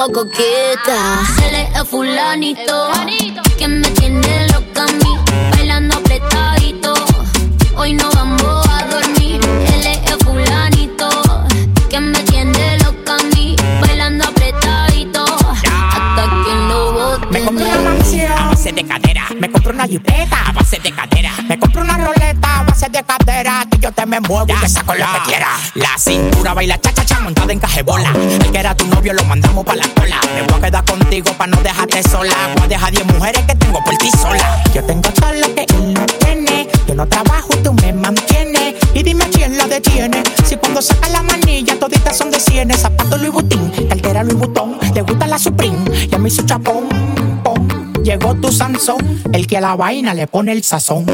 como 0.01 0.13
coqueta. 0.13 1.40
muevo 24.31 24.53
saco 24.67 24.93
lo 24.93 25.05
que 25.05 25.19
quiera. 25.25 25.49
La 25.75 25.97
cintura 25.97 26.53
baila 26.53 26.79
cha-cha-cha 26.79 27.19
montada 27.19 27.51
en 27.51 27.59
cajebola. 27.59 28.13
El 28.15 28.51
que 28.51 28.59
era 28.59 28.75
tu 28.75 28.87
novio 28.87 29.13
lo 29.13 29.23
mandamos 29.25 29.65
pa' 29.65 29.75
la 29.75 29.87
cola. 29.89 30.21
Me 30.33 30.43
voy 30.43 30.57
a 30.57 30.61
quedar 30.61 30.85
contigo 30.85 31.33
pa' 31.37 31.47
no 31.47 31.57
dejarte 31.57 32.01
sola. 32.03 32.33
Voy 32.55 32.63
a 32.63 32.67
dejar 32.69 32.91
10 32.91 33.05
mujeres 33.07 33.43
que 33.45 33.55
tengo 33.55 33.83
por 33.83 33.97
ti 33.97 34.09
sola. 34.11 34.63
Yo 34.73 34.83
tengo 34.85 35.09
todo 35.11 35.33
lo 35.33 35.53
que 35.53 35.65
él 35.67 35.93
no 35.93 36.05
tiene. 36.05 36.69
Yo 36.87 36.95
no 36.95 37.05
trabajo 37.07 37.49
y 37.53 37.57
tú 37.57 37.73
me 37.73 37.91
mantienes. 37.91 38.75
Y 38.93 39.03
dime 39.03 39.25
quién 39.29 39.57
la 39.57 39.67
detiene. 39.67 40.23
Si 40.45 40.55
cuando 40.55 40.81
saca 40.81 41.09
la 41.09 41.23
manilla 41.23 41.77
toditas 41.77 42.17
son 42.17 42.31
de 42.31 42.39
cienes. 42.39 42.79
Zapato 42.79 43.17
Louis 43.17 43.31
Vuitton, 43.31 43.69
cartera 43.89 44.23
Louis 44.23 44.37
Vuitton. 44.37 44.77
Le 44.93 45.01
gusta 45.01 45.27
la 45.27 45.39
Supreme 45.39 45.83
y 46.09 46.15
a 46.15 46.17
mí 46.17 46.29
su 46.29 46.43
chapón. 46.43 46.87
Llegó 48.03 48.33
tu 48.35 48.51
Sansón, 48.51 49.21
el 49.31 49.45
que 49.45 49.57
a 49.57 49.61
la 49.61 49.75
vaina 49.75 50.13
le 50.13 50.25
pone 50.25 50.53
el 50.53 50.63
sazón. 50.63 51.05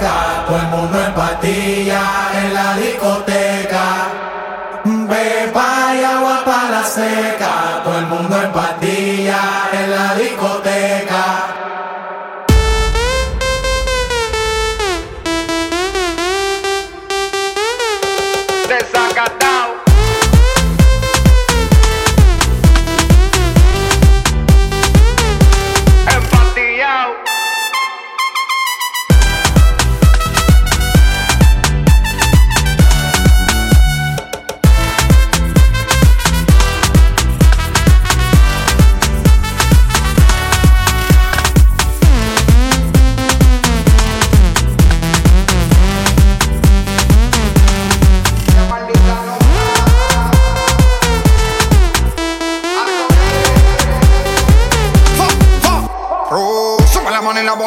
todo 0.00 0.56
el 0.58 0.66
mundo 0.68 1.04
en 1.04 1.14
pastilla 1.14 2.02
en 2.34 2.54
la 2.54 2.76
discoteca. 2.76 3.84
Beba 4.84 5.94
y 5.94 6.04
agua 6.04 6.42
para 6.44 6.70
la 6.70 6.84
seca, 6.84 7.82
todo 7.84 7.98
el 7.98 8.06
mundo 8.06 8.42
en 8.42 8.52
pastilla 8.52 9.40
en 9.72 9.90
la 9.90 10.14
discoteca. 10.14 10.73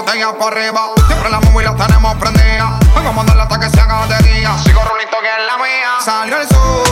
botellas 0.07 0.33
para 0.39 0.55
arriba. 0.55 0.93
Siempre 1.07 1.29
la 1.29 1.39
móvil 1.41 1.65
la 1.65 1.75
tenemos 1.75 2.15
prendida. 2.15 2.79
Vamos 2.95 3.11
a 3.11 3.15
mandarla 3.15 3.43
hasta 3.43 3.59
que 3.59 3.69
se 3.69 3.79
haga 3.79 4.07
de. 4.07 4.17
Sigo 4.63 4.81
rulito 4.83 5.17
que 5.21 5.27
es 5.27 5.45
la 5.45 5.57
mía. 5.57 5.97
Salió 6.03 6.41
el 6.41 6.47
sol. 6.47 6.86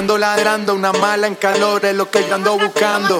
Ando 0.00 0.16
ladrando, 0.16 0.74
una 0.74 0.94
mala 0.94 1.26
en 1.26 1.34
calor 1.34 1.84
es 1.84 1.94
lo 1.94 2.10
que 2.10 2.20
ando 2.32 2.56
buscando. 2.56 3.18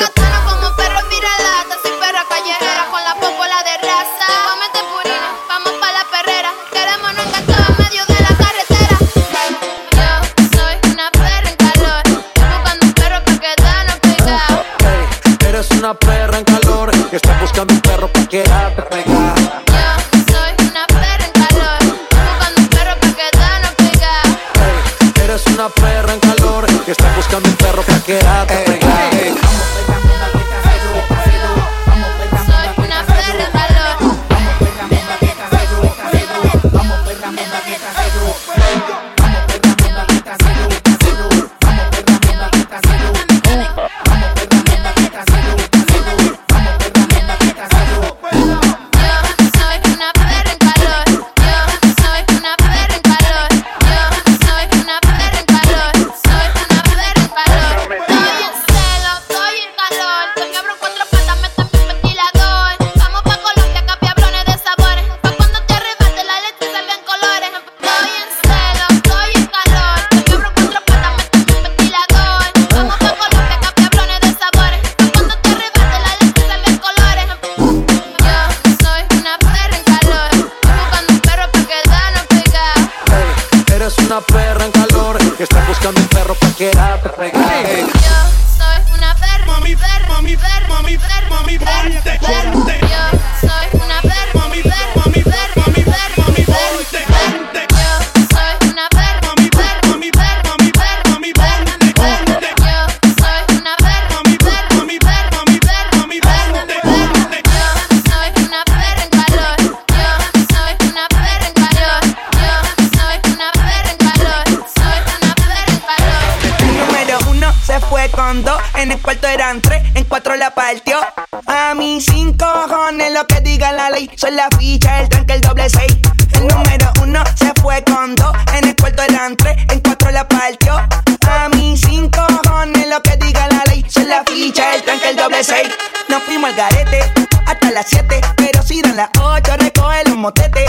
hacer 140.00 140.12
un 140.12 140.20
motete. 140.20 140.64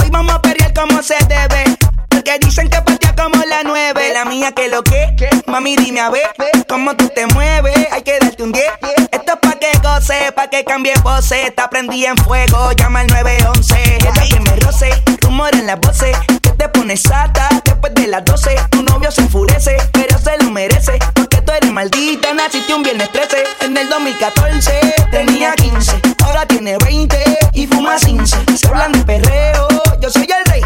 Hoy 0.00 0.10
vamos 0.10 0.34
a 0.34 0.42
pelear 0.42 0.72
como 0.72 1.02
se 1.02 1.16
debe. 1.28 1.76
Porque 2.08 2.38
dicen 2.40 2.68
que 2.68 2.80
partía 2.80 3.14
como 3.14 3.42
la 3.44 3.62
nueve. 3.64 4.12
La 4.12 4.24
mía 4.24 4.52
que 4.52 4.68
lo 4.68 4.82
que, 4.82 5.14
mami 5.46 5.76
dime 5.76 6.00
a 6.00 6.10
ver, 6.10 6.30
cómo 6.68 6.94
tú 6.96 7.08
te 7.14 7.26
mueves. 7.28 7.86
Hay 7.92 8.02
que 8.02 8.18
darte 8.18 8.42
un 8.42 8.52
10. 8.52 8.64
Esto 9.12 9.32
es 9.32 9.38
pa' 9.40 9.58
que 9.58 9.78
goce, 9.82 10.32
pa' 10.32 10.48
que 10.48 10.64
cambie 10.64 10.94
pose. 11.02 11.50
Te 11.50 11.62
aprendí 11.62 12.04
en 12.06 12.16
fuego, 12.16 12.72
llama 12.72 13.00
al 13.00 13.08
911. 13.08 13.96
Ella 13.96 14.12
que 14.28 14.40
me 14.40 14.56
roce, 14.56 14.90
rumor 15.22 15.54
en 15.54 15.66
las 15.66 15.80
voces. 15.80 16.16
Que 16.42 16.50
te 16.50 16.68
pones 16.68 17.02
sata 17.02 17.48
después 17.64 17.94
de 17.94 18.06
las 18.06 18.24
12. 18.24 18.56
Tu 18.70 18.82
novio 18.82 19.10
se 19.10 19.22
enfurece, 19.22 19.76
pero 19.92 20.18
se 20.18 20.36
lo 20.38 20.50
merece. 20.50 20.98
Porque 21.14 21.42
tú 21.42 21.52
eres 21.52 21.70
maldita, 21.70 22.32
naciste 22.32 22.74
un 22.74 22.82
viernes 22.82 23.10
13. 23.12 23.44
En 23.60 23.76
el 23.76 23.88
2014 23.88 24.94
tenía 25.10 25.52
15, 25.54 26.00
ahora 26.24 26.46
tiene 26.46 26.76
20 26.78 27.29
y 27.60 27.66
fuma 27.66 27.96
15. 27.96 28.36
Se 28.56 28.68
hablan 28.68 28.92
de 28.92 29.04
perreo, 29.04 29.68
yo 30.00 30.10
soy 30.10 30.22
el 30.22 30.50
rey. 30.50 30.62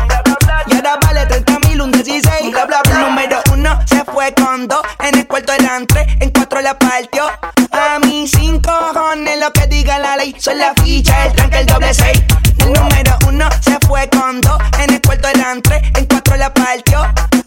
Y 0.67 0.75
ahora 0.77 0.97
vale 1.03 1.27
30 1.27 1.59
mil, 1.69 1.81
un 1.81 1.91
16. 1.91 2.53
Bla, 2.53 2.67
bla, 2.67 2.81
bla. 2.85 2.99
Número 3.01 3.43
uno 3.53 3.81
se 3.87 4.05
fue 4.05 4.33
con 4.35 4.69
dos. 4.69 4.83
En 5.01 5.19
el 5.19 5.27
cuarto 5.27 5.53
eran 5.53 5.87
tres, 5.89 6.07
en 6.21 6.31
cuatro 6.31 6.61
la 6.61 6.79
partió. 6.79 7.25
A 7.73 7.99
mí 7.99 8.29
cinco 8.29 8.71
cojones 8.93 9.41
lo 9.41 9.53
que 9.53 9.67
diga 9.67 9.99
la 9.99 10.17
ley. 10.17 10.37
Son 10.39 10.57
la 10.57 10.73
ficha, 10.85 11.27
el 11.27 11.33
tranque, 11.33 11.59
el 11.59 11.67
doble 11.67 11.93
seis. 11.93 12.23
El 12.59 12.73
número 12.73 13.19
uno 13.27 13.49
se 13.61 13.77
fue 13.87 14.09
con 14.11 14.41
dos. 14.41 14.59
En 14.79 14.95
el 14.95 15.01
cuarto 15.01 15.29
eran 15.29 15.63
tres, 15.63 15.83
en 15.97 16.07
cuatro 16.07 16.37
la 16.37 16.55
partió. 16.55 17.01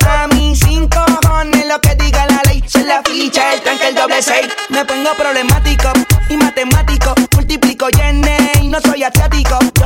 A 0.09 0.27
mí 0.27 0.55
cinco 0.57 1.05
cojones 1.21 1.65
lo 1.67 1.79
que 1.79 1.95
diga 1.95 2.25
la 2.27 2.41
ley. 2.51 2.61
Son 2.67 2.85
la 2.85 3.01
ficha, 3.03 3.53
el 3.53 3.61
tranque, 3.61 3.87
el 3.87 3.95
doble 3.95 4.21
seis. 4.21 4.47
Me 4.69 4.83
pongo 4.83 5.13
problemático 5.17 5.93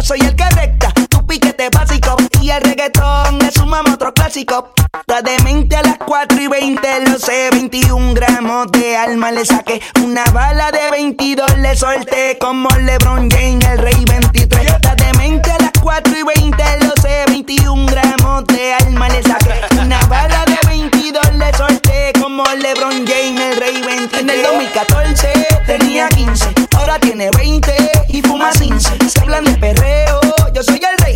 Soy 0.04 0.20
el 0.22 0.36
que 0.36 0.50
recta, 0.50 0.92
tu 1.10 1.26
piquete 1.28 1.70
básico. 1.70 2.16
Y 2.42 2.50
el 2.50 2.62
reggaetón 2.62 3.38
le 3.40 3.52
sumamos 3.52 3.94
otro 3.94 4.14
clásico. 4.14 4.74
La 5.06 5.22
demente 5.22 5.76
a 5.76 5.84
las 5.84 5.98
4 6.00 6.42
y 6.42 6.48
20, 6.48 7.10
lo 7.10 7.20
sé. 7.20 7.50
21 7.52 8.14
gramos 8.16 8.72
de 8.72 8.98
alma 8.98 9.32
le 9.32 9.46
saqué. 9.46 9.80
Una 10.04 10.24
bala 10.34 10.72
de 10.72 10.90
22 10.90 11.58
le 11.60 11.76
solté. 11.76 12.38
Como 12.40 12.68
LeBron 12.70 13.30
James, 13.30 13.64
el 13.66 13.78
rey 13.78 14.04
23. 14.06 14.82
La 14.84 14.96
demente 14.96 15.52
a 15.52 15.60
las 15.60 15.72
4 15.82 16.14
y 16.18 16.24
20, 16.24 16.64
lo 16.86 17.02
sé. 17.02 17.26
21 17.28 17.86
gramos 17.86 18.46
de 18.48 18.74
alma 18.74 19.08
le 19.10 19.22
saqué. 19.22 19.54
Una 19.80 20.00
bala 20.08 20.44
de 20.46 20.68
22 20.68 21.36
le 21.36 21.54
solté. 21.54 22.12
Como 22.20 22.44
LeBron 22.44 23.06
James, 23.06 23.40
el 23.40 23.58
rey 23.58 23.82
23. 23.82 24.22
En 24.24 24.30
el 24.32 24.42
2014 24.44 25.32
tenía 25.68 26.10
15, 26.10 26.48
ahora 26.82 27.00
tiene 27.00 27.30
20 27.38 27.92
y 28.10 28.22
fuma 28.22 28.52
15. 28.52 29.10
Se 29.10 29.20
hablan 29.22 29.46
de 29.46 29.54
perreo, 29.54 30.20
yo 30.54 30.64
soy 30.64 30.82
el 30.84 31.06
rey. 31.06 31.16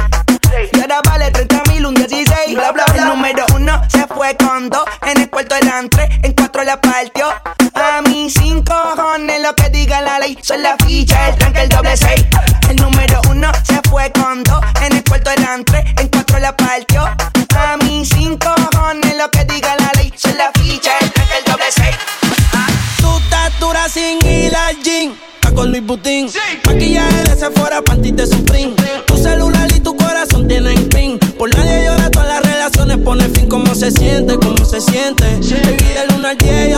Y 0.72 0.82
ahora 0.82 1.02
vale 1.04 1.32
30 1.32 1.64
mil, 1.72 1.86
un 1.88 1.96
16. 1.96 2.56
Bla, 2.56 2.72
bla, 2.72 2.86
bla. 2.86 3.04
El 3.04 3.10
número 3.10 3.46
uno 3.56 3.82
se 3.90 4.06
fue 4.08 4.36
con 4.38 4.70
dos. 4.70 4.86
En 5.02 5.22
el 5.22 5.30
cuarto 5.30 5.56
eran 5.56 5.90
tres, 5.90 6.10
en 6.22 6.34
cuatro 6.34 6.64
la 6.64 6.80
partió. 6.80 7.28
A 7.74 8.02
mí 8.04 8.30
cinco 8.30 8.74
cojones 8.96 9.42
lo 9.42 9.54
que 9.56 9.70
diga 9.70 10.02
la 10.02 10.20
ley. 10.20 10.38
Son 10.42 10.62
la 10.62 10.76
ficha, 10.86 11.30
el 11.30 11.36
tranque, 11.36 11.62
el 11.64 11.70
doble 11.70 11.98
seis. 11.98 12.26
El 12.70 12.76
número 12.78 13.22
uno 13.30 13.52
se 13.64 13.82
fue 13.90 14.12
con 14.12 14.44
dos. 14.44 14.62
Con 25.56 25.72
Luis 25.72 25.86
Butín. 25.86 26.30
Maquillaje 26.66 27.24
de 27.24 27.36
Sephora, 27.36 27.82
panty 27.82 28.12
de 28.12 28.28
Supreme. 28.28 28.76
Tu 29.08 29.18
celular 29.18 29.68
y 29.76 29.80
tu 29.80 29.96
corazón 29.96 30.48
tienen 30.48 30.90
pin. 30.90 31.18
Por 31.38 31.56
nadie 31.56 31.86
llora, 31.86 32.12
todas 32.12 32.28
las 32.28 32.42
relaciones 32.44 32.98
pone 32.98 33.28
fin. 33.30 33.48
¿Cómo 33.48 33.74
se 33.74 33.92
siente? 33.92 34.38
¿Cómo 34.38 34.64
se 34.66 34.82
siente? 34.82 35.24
Baby, 35.24 35.94
del 35.94 36.18
1 36.18 36.28
al 36.28 36.38
10 36.38 36.75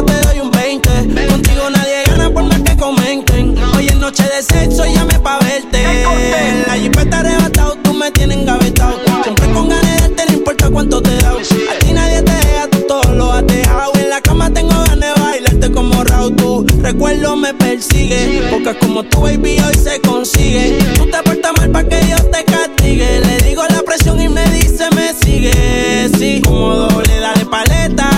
recuerdo 16.88 17.35
me 17.35 17.53
persigue. 17.53 18.47
Porque 18.49 18.77
como 18.79 19.03
tu 19.03 19.21
baby 19.21 19.59
hoy 19.59 19.75
se 19.75 19.99
consigue. 20.01 20.77
Tú 20.95 21.05
te 21.09 21.21
portas 21.23 21.51
mal 21.57 21.69
pa' 21.69 21.83
que 21.83 21.99
Dios 22.01 22.23
te 22.31 22.43
castigue. 22.45 23.19
Le 23.19 23.38
digo 23.39 23.63
la 23.69 23.81
presión 23.81 24.21
y 24.21 24.29
me 24.29 24.45
dice 24.51 24.85
me 24.95 25.13
sigue. 25.13 26.09
Sí, 26.17 26.41
como 26.45 26.75
doble, 26.75 27.19
dale 27.19 27.45
paleta. 27.45 28.09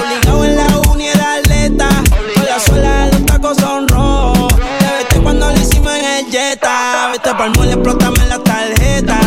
Obligado 0.00 0.44
en 0.44 0.56
la 0.56 0.78
uni 0.90 1.08
era 1.08 1.34
atleta. 1.34 1.88
Con 2.34 2.46
la 2.46 2.60
suela 2.60 3.06
de 3.06 3.12
los 3.12 3.26
tacos 3.26 3.56
son 3.58 3.88
rojos. 3.88 4.54
Te 4.78 4.86
vete 4.98 5.20
cuando 5.20 5.50
lo 5.50 5.56
hicimos 5.60 5.92
en 5.92 6.04
el 6.04 6.26
Jetta. 6.30 7.10
Vete 7.12 7.34
pa'l 7.34 7.50
mole, 7.56 7.72
explótame 7.72 8.24
la 8.28 8.38
tarjeta. 8.38 9.18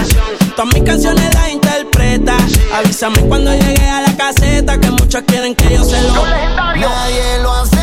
Todas 0.55 0.73
mis 0.73 0.83
canciones 0.83 1.33
las 1.33 1.49
interpreta. 1.49 2.37
Avísame 2.73 3.19
cuando 3.27 3.51
llegue 3.51 3.89
a 3.89 4.01
la 4.03 4.15
caseta. 4.15 4.79
Que 4.79 4.89
muchos 4.91 5.21
quieren 5.27 5.53
que 5.53 5.75
yo 5.75 5.83
se 5.83 6.01
lo. 6.01 6.25
Nadie 6.25 7.39
lo 7.41 7.51
hace 7.53 7.74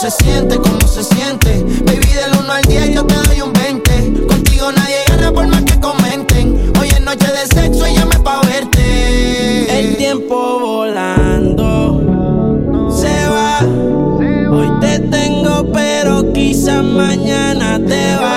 se 0.00 0.10
siente? 0.10 0.56
¿Cómo 0.56 0.80
se 0.88 1.04
siente? 1.04 1.62
Baby, 1.84 2.08
del 2.14 2.32
1 2.42 2.50
al 2.50 2.62
10 2.62 2.94
yo 2.94 3.04
te 3.04 3.14
doy 3.14 3.42
un 3.42 3.52
20. 3.52 4.26
Contigo 4.26 4.72
nadie 4.72 4.96
gana 5.08 5.30
por 5.30 5.46
más 5.46 5.62
que 5.62 5.78
comenten. 5.78 6.72
Hoy 6.80 6.88
es 6.88 7.02
noche 7.02 7.26
de 7.26 7.46
sexo 7.54 7.86
y 7.86 7.96
llame 7.96 8.18
pa' 8.20 8.40
verte. 8.46 9.78
El 9.78 9.98
tiempo 9.98 10.58
volando 10.58 12.00
se 12.90 13.28
va. 13.28 13.58
Hoy 14.50 14.70
te 14.80 15.00
tengo, 15.00 15.70
pero 15.70 16.32
quizás 16.32 16.82
mañana 16.82 17.78
te 17.86 18.16
vas. 18.16 18.29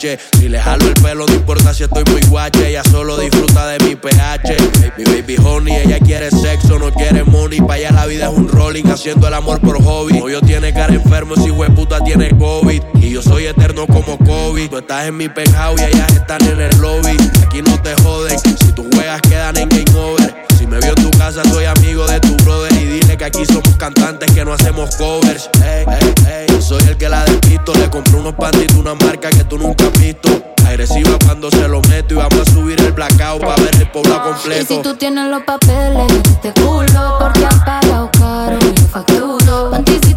Si 0.00 0.48
le 0.48 0.58
jalo 0.58 0.86
el 0.86 0.94
pelo, 0.94 1.26
no 1.26 1.34
importa 1.34 1.74
si 1.74 1.82
estoy 1.82 2.02
muy 2.10 2.22
guache. 2.22 2.70
Ella 2.70 2.82
solo 2.90 3.18
disfruta 3.18 3.66
de 3.66 3.84
mi 3.84 3.96
pH. 3.96 4.56
Baby, 4.96 5.04
baby, 5.04 5.36
honey, 5.36 5.76
ella 5.76 5.98
quiere 5.98 6.30
sexo, 6.30 6.78
no 6.78 6.90
quiere 6.90 7.22
money. 7.22 7.60
Pa' 7.60 7.74
allá 7.74 7.92
la 7.92 8.06
vida 8.06 8.30
es 8.30 8.32
un 8.34 8.48
rolling, 8.48 8.84
haciendo 8.86 9.28
el 9.28 9.34
amor 9.34 9.60
por 9.60 9.82
hobby. 9.84 10.18
yo 10.18 10.40
tiene 10.40 10.72
cara 10.72 10.94
enfermo, 10.94 11.34
si 11.36 11.52
puta 11.52 12.00
tiene 12.00 12.30
COVID. 12.30 12.82
Y 12.94 13.10
yo 13.10 13.20
soy 13.20 13.44
eterno 13.44 13.86
como 13.86 14.16
COVID. 14.16 14.70
Tú 14.70 14.78
estás 14.78 15.06
en 15.06 15.18
mi 15.18 15.28
penthouse 15.28 15.78
y 15.82 15.84
ellas 15.84 16.10
están 16.14 16.42
en 16.46 16.62
el 16.62 16.78
lobby. 16.78 17.18
Aquí 17.44 17.60
no 17.60 17.78
te 17.82 17.94
joden, 18.02 18.38
si 18.38 18.72
tus 18.72 18.86
juegas 18.94 19.20
quedan 19.20 19.58
en 19.58 19.68
game 19.68 19.98
over. 19.98 20.46
Si 20.58 20.66
me 20.66 20.78
vio 20.78 20.94
en 20.96 21.10
tu 21.10 21.10
casa, 21.18 21.42
soy 21.44 21.66
amigo 21.66 22.06
de 22.06 22.18
tu 22.20 22.34
brother. 22.36 22.72
Y 22.72 22.86
dile 22.86 23.18
que 23.18 23.24
aquí 23.26 23.44
somos 23.44 23.76
cantantes 23.76 24.32
que 24.32 24.46
no 24.46 24.54
hacemos 24.54 24.96
covers. 24.96 25.50
Hey, 25.62 25.84
hey, 25.86 26.14
hey. 26.26 26.49
Soy 26.70 26.84
el 26.86 26.96
que 26.96 27.08
la 27.08 27.24
despisto. 27.24 27.74
Le 27.74 27.90
compré 27.90 28.14
unos 28.14 28.32
pantitos, 28.34 28.76
una 28.76 28.94
marca 28.94 29.28
que 29.28 29.42
tú 29.42 29.58
nunca 29.58 29.86
has 29.86 29.92
visto. 30.00 30.28
Agresiva 30.64 31.18
cuando 31.24 31.50
se 31.50 31.66
lo 31.66 31.80
meto 31.82 32.14
y 32.14 32.16
vamos 32.18 32.46
a 32.46 32.52
subir 32.52 32.80
el 32.80 32.92
blackout 32.92 33.40
para 33.40 33.60
ver 33.60 33.74
el 33.74 33.90
pueblo 33.90 34.22
completo. 34.22 34.62
Y 34.72 34.76
si 34.76 34.80
tú 34.80 34.94
tienes 34.94 35.26
los 35.26 35.42
papeles, 35.42 36.06
te 36.40 36.52
culo 36.52 37.16
porque 37.18 37.44
has 37.44 37.58
pagado 37.64 38.08
caro 38.12 38.56
y 38.62 40.09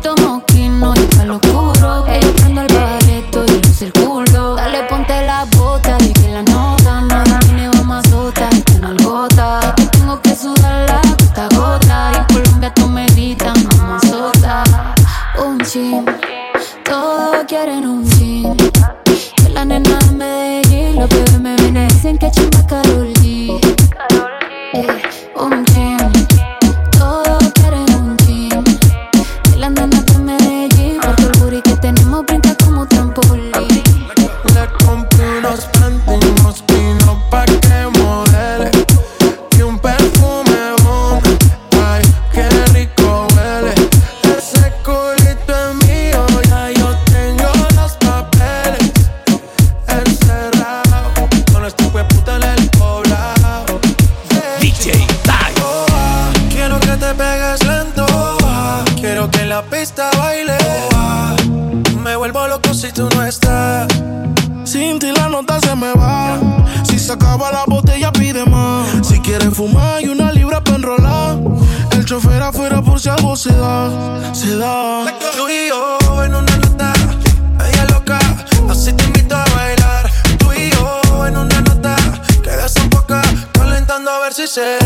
said. 84.54 84.83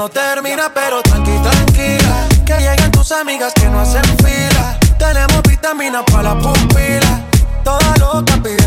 No 0.00 0.08
termina, 0.08 0.72
pero 0.72 1.02
tranqui, 1.02 1.36
tranquila. 1.42 2.26
Que 2.46 2.54
lleguen 2.54 2.90
tus 2.90 3.12
amigas 3.12 3.52
que 3.52 3.66
no 3.66 3.80
hacen 3.80 4.02
fila. 4.24 4.78
Tenemos 4.98 5.42
vitaminas 5.42 6.04
para 6.10 6.32
las 6.32 6.42
pupilas. 6.42 7.20
Toda 7.62 7.94
loca 7.98 8.32
pidiendo 8.42 8.59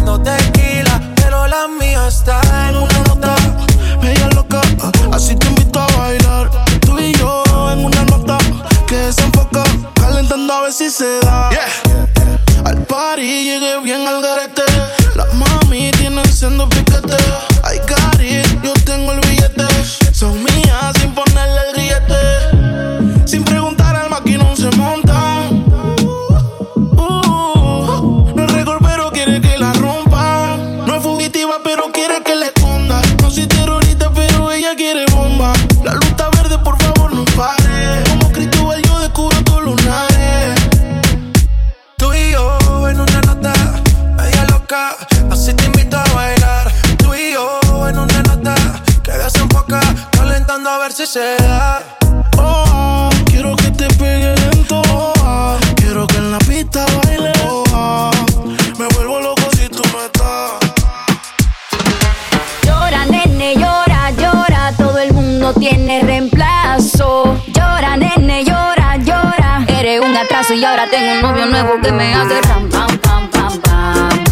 y 70.63 70.65
ahora 70.65 70.87
tengo 70.89 71.11
un 71.11 71.21
novio 71.21 71.45
nuevo 71.47 71.81
que 71.81 71.91
me 71.91 72.13
hace 72.13 72.41
ram, 72.43 72.69
pam, 72.69 72.97
pam, 72.99 73.29
pam, 73.31 73.59
pam. 73.59 74.23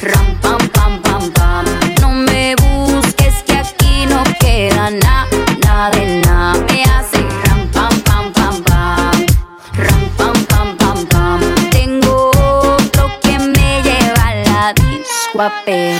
Ram, 0.00 0.38
pam, 0.40 0.68
pam, 0.68 1.02
pam, 1.02 1.30
pam. 1.32 1.64
No 2.00 2.10
me 2.10 2.54
busques 2.54 3.42
que 3.44 3.58
aquí 3.58 4.06
no 4.06 4.22
queda 4.38 4.88
nada, 4.90 5.26
nada 5.64 5.90
de 5.90 6.20
nada. 6.24 6.64
Me 6.68 6.84
hace 6.84 7.26
ram, 7.44 7.66
pam, 7.72 8.00
pam, 8.02 8.32
pam, 8.32 8.62
pam. 8.62 9.26
Ram, 9.74 10.08
pam, 10.16 10.44
pam, 10.46 10.76
pam, 10.76 11.06
pam. 11.06 11.40
Tengo 11.72 12.30
otro 12.76 13.10
que 13.20 13.36
me 13.40 13.82
lleva 13.82 14.28
a 14.28 14.34
la 14.34 14.72
disco 14.74 15.42
a. 15.42 15.50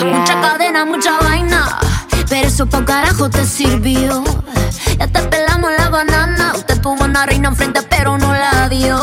Mucha 0.05 0.41
cadena, 0.41 0.84
mucha 0.84 1.18
vaina. 1.18 1.78
Pero 2.28 2.47
eso 2.47 2.64
pa' 2.64 2.84
carajo 2.84 3.28
te 3.28 3.45
sirvió. 3.45 4.22
Ya 5.01 5.09
te 5.09 5.20
pelamos 5.22 5.72
la 5.76 5.88
banana. 5.88 6.53
Usted 6.55 6.80
tuvo 6.80 7.05
una 7.05 7.26
reina 7.26 7.49
enfrente, 7.49 7.82
pero 7.82 8.18
no 8.18 8.32
la 8.32 8.68
dio. 8.68 9.00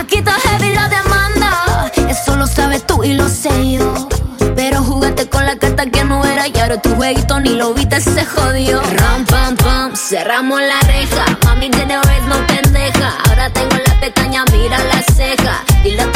Aquí 0.00 0.16
está 0.16 0.32
heavy 0.32 0.72
la 0.72 0.88
demanda. 0.88 1.92
Eso 2.08 2.34
lo 2.34 2.46
sabes 2.46 2.86
tú 2.86 3.04
y 3.04 3.12
lo 3.12 3.28
sé 3.28 3.50
yo. 3.72 4.08
Pero 4.56 4.82
jugaste 4.82 5.28
con 5.28 5.44
la 5.44 5.56
carta 5.56 5.84
que 5.84 6.02
no 6.04 6.24
era 6.24 6.48
y 6.48 6.58
ahora 6.58 6.80
tu 6.80 6.94
jueguito 6.94 7.38
ni 7.38 7.50
lo 7.50 7.74
viste, 7.74 8.00
se 8.00 8.24
jodió. 8.24 8.80
Ram, 8.80 9.26
pam, 9.26 9.56
pam, 9.56 9.94
cerramos 9.94 10.58
la 10.58 10.80
reja. 10.86 11.24
Mami, 11.44 11.68
de 11.68 11.84
no 11.84 12.46
pendeja. 12.46 13.12
Ahora 13.28 13.50
tengo 13.50 13.76
la 13.76 14.00
pestaña, 14.00 14.42
mira 14.50 14.78
la 14.78 15.02
ceja. 15.02 15.62
Dile 15.84 16.06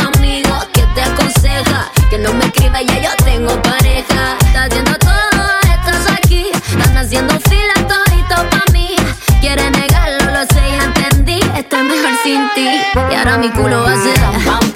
Y 12.95 13.15
ahora 13.15 13.39
mi 13.39 13.51
culo 13.51 13.83
va 13.83 13.93
a 13.93 13.97
ser 13.97 14.74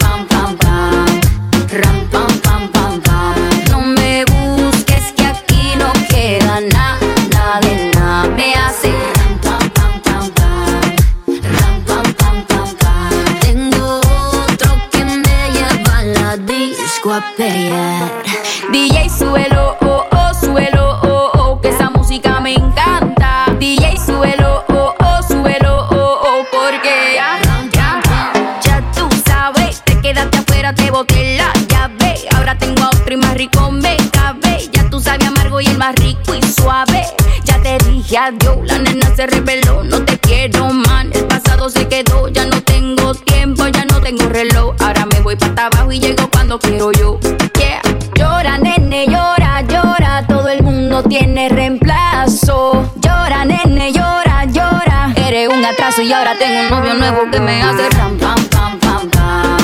Rico 33.38 33.70
me 33.70 33.96
cabe. 34.10 34.68
Ya 34.72 34.90
tú 34.90 34.98
sabes 34.98 35.28
amargo 35.28 35.60
y 35.60 35.66
el 35.66 35.78
más 35.78 35.94
rico 35.94 36.34
y 36.34 36.42
suave. 36.42 37.06
Ya 37.44 37.62
te 37.62 37.78
dije 37.88 38.18
adiós, 38.18 38.58
la 38.64 38.80
nena 38.80 39.14
se 39.14 39.28
reveló. 39.28 39.84
No 39.84 40.04
te 40.04 40.18
quiero, 40.18 40.72
man. 40.72 41.12
El 41.14 41.24
pasado 41.26 41.70
se 41.70 41.86
quedó. 41.86 42.26
Ya 42.30 42.46
no 42.46 42.60
tengo 42.62 43.14
tiempo, 43.14 43.68
ya 43.68 43.84
no 43.84 44.00
tengo 44.00 44.28
reloj. 44.28 44.74
Ahora 44.80 45.06
me 45.06 45.20
voy 45.20 45.36
para 45.36 45.66
abajo 45.66 45.92
y 45.92 46.00
llego 46.00 46.28
cuando 46.32 46.58
quiero 46.58 46.90
yo. 46.90 47.20
Yeah. 47.54 47.80
Llora, 48.16 48.58
nene, 48.58 49.06
llora, 49.06 49.62
llora. 49.62 50.26
Todo 50.26 50.48
el 50.48 50.64
mundo 50.64 51.04
tiene 51.04 51.48
reemplazo. 51.48 52.92
Llora, 52.96 53.44
nene, 53.44 53.92
llora, 53.92 54.46
llora. 54.46 55.12
Eres 55.14 55.48
un 55.48 55.64
atraso 55.64 56.02
y 56.02 56.12
ahora 56.12 56.36
tengo 56.36 56.62
un 56.62 56.70
novio 56.70 56.94
nuevo 56.94 57.30
que 57.30 57.38
me 57.38 57.62
hace 57.62 57.88
ram, 57.90 58.18
pam, 58.18 58.44
pam, 58.46 58.78
pam, 58.80 59.10
pam. 59.10 59.57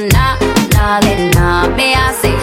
na, 0.00 0.36
na 0.74 1.00
de 1.00 1.30
na. 1.34 1.68
Me 1.76 1.94
hace 1.94 2.35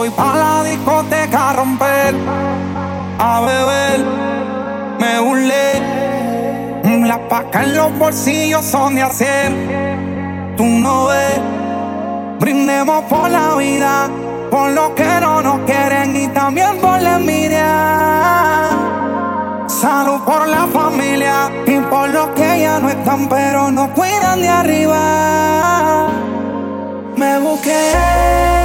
voy 0.00 0.08
pa' 0.08 0.34
la 0.34 0.64
discoteca 0.64 1.50
a 1.50 1.52
romper, 1.52 2.14
a 3.18 3.40
beber, 3.40 3.98
me 4.98 5.20
burlé. 5.20 5.68
Mm, 6.84 7.04
la 7.04 7.18
pacas 7.28 7.64
en 7.64 7.74
los 7.76 7.98
bolsillos 7.98 8.64
son 8.64 8.94
de 8.94 9.02
hacer, 9.02 9.52
tú 10.56 10.64
no 10.64 11.08
ves. 11.08 11.40
Brindemos 12.40 13.04
por 13.10 13.28
la 13.28 13.56
vida, 13.56 14.08
por 14.50 14.70
lo 14.70 14.94
que 14.94 15.10
no 15.20 15.42
nos 15.42 15.58
quieren 15.68 16.16
y 16.16 16.28
también 16.28 16.78
por 16.78 16.98
la 17.02 17.16
envidia. 17.16 17.70
Salud 19.66 20.20
por 20.24 20.48
la 20.48 20.66
familia 20.78 21.50
y 21.66 21.78
por 21.92 22.08
los 22.08 22.28
que 22.28 22.60
ya 22.60 22.78
no 22.78 22.88
están, 22.88 23.28
pero 23.28 23.70
nos 23.70 23.90
cuidan 23.90 24.40
de 24.40 24.48
arriba. 24.48 26.08
Me 27.16 27.38
busqué. 27.40 28.59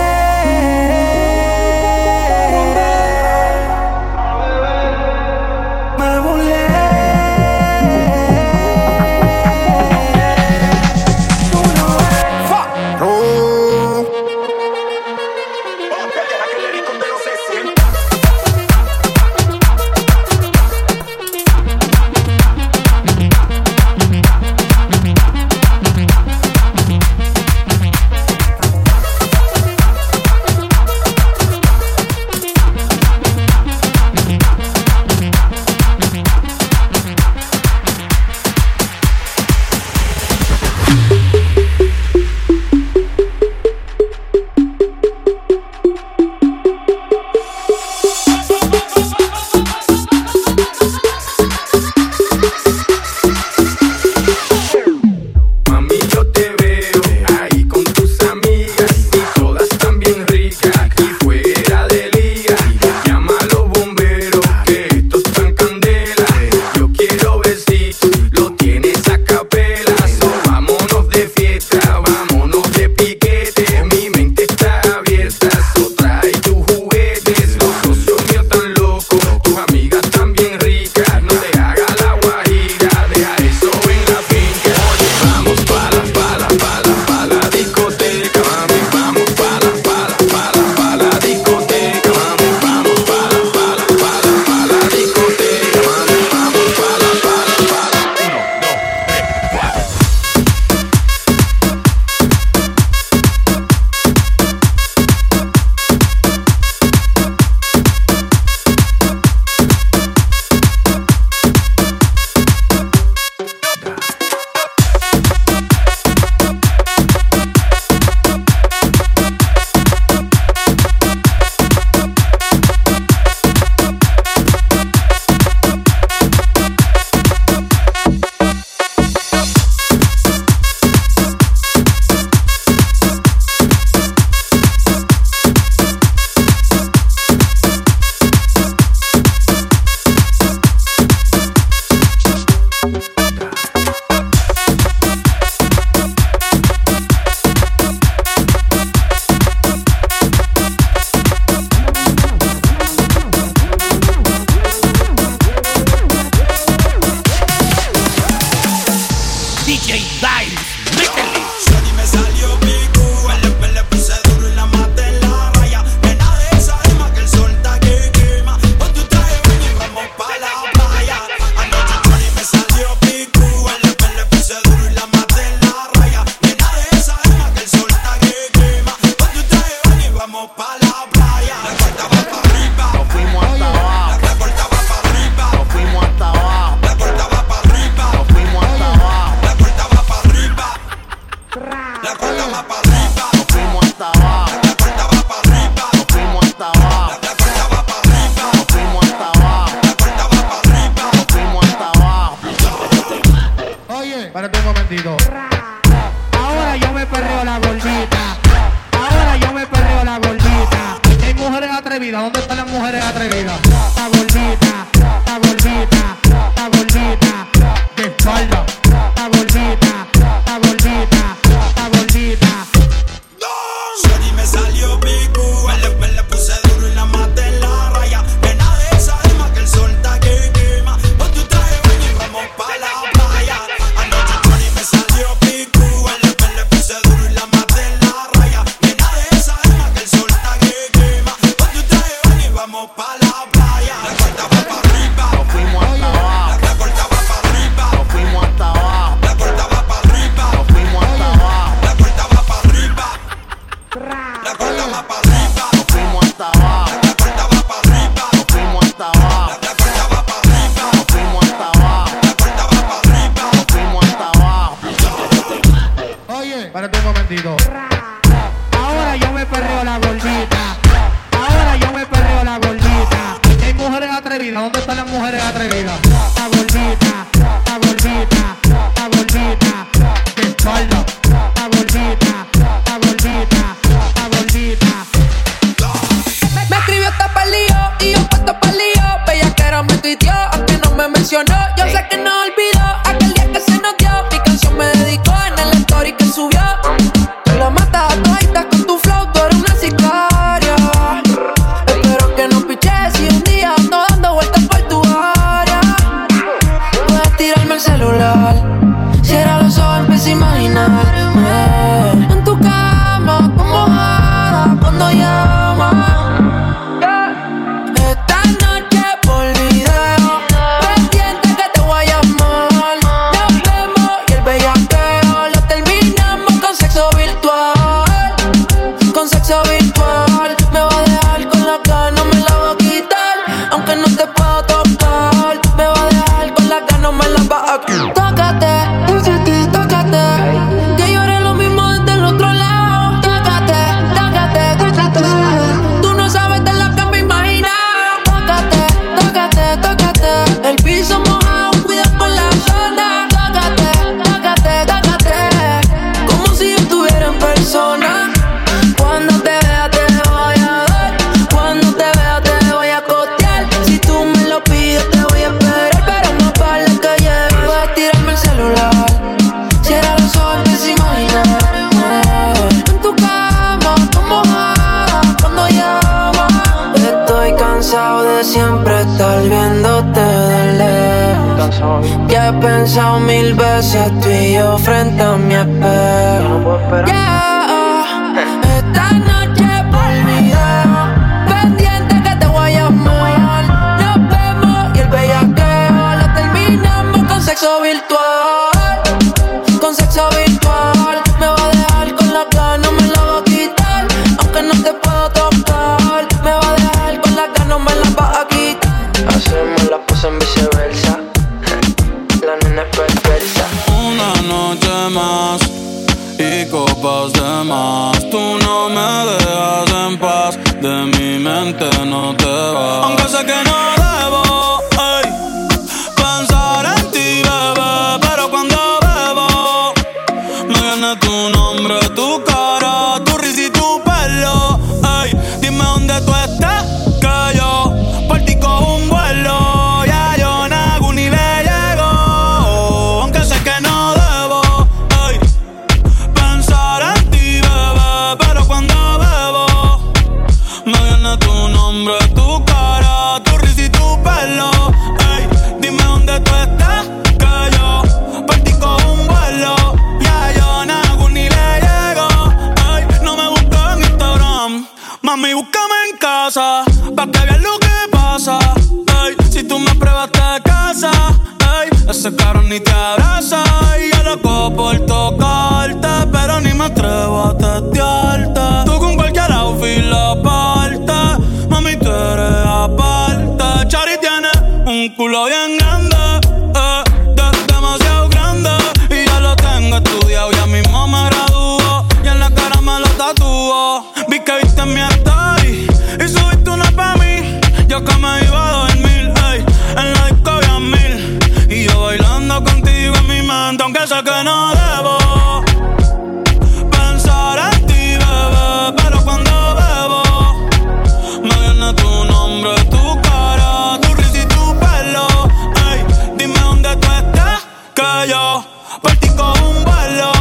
contigo 519.19 519.53
un 519.69 519.83
vuelo. 519.83 520.31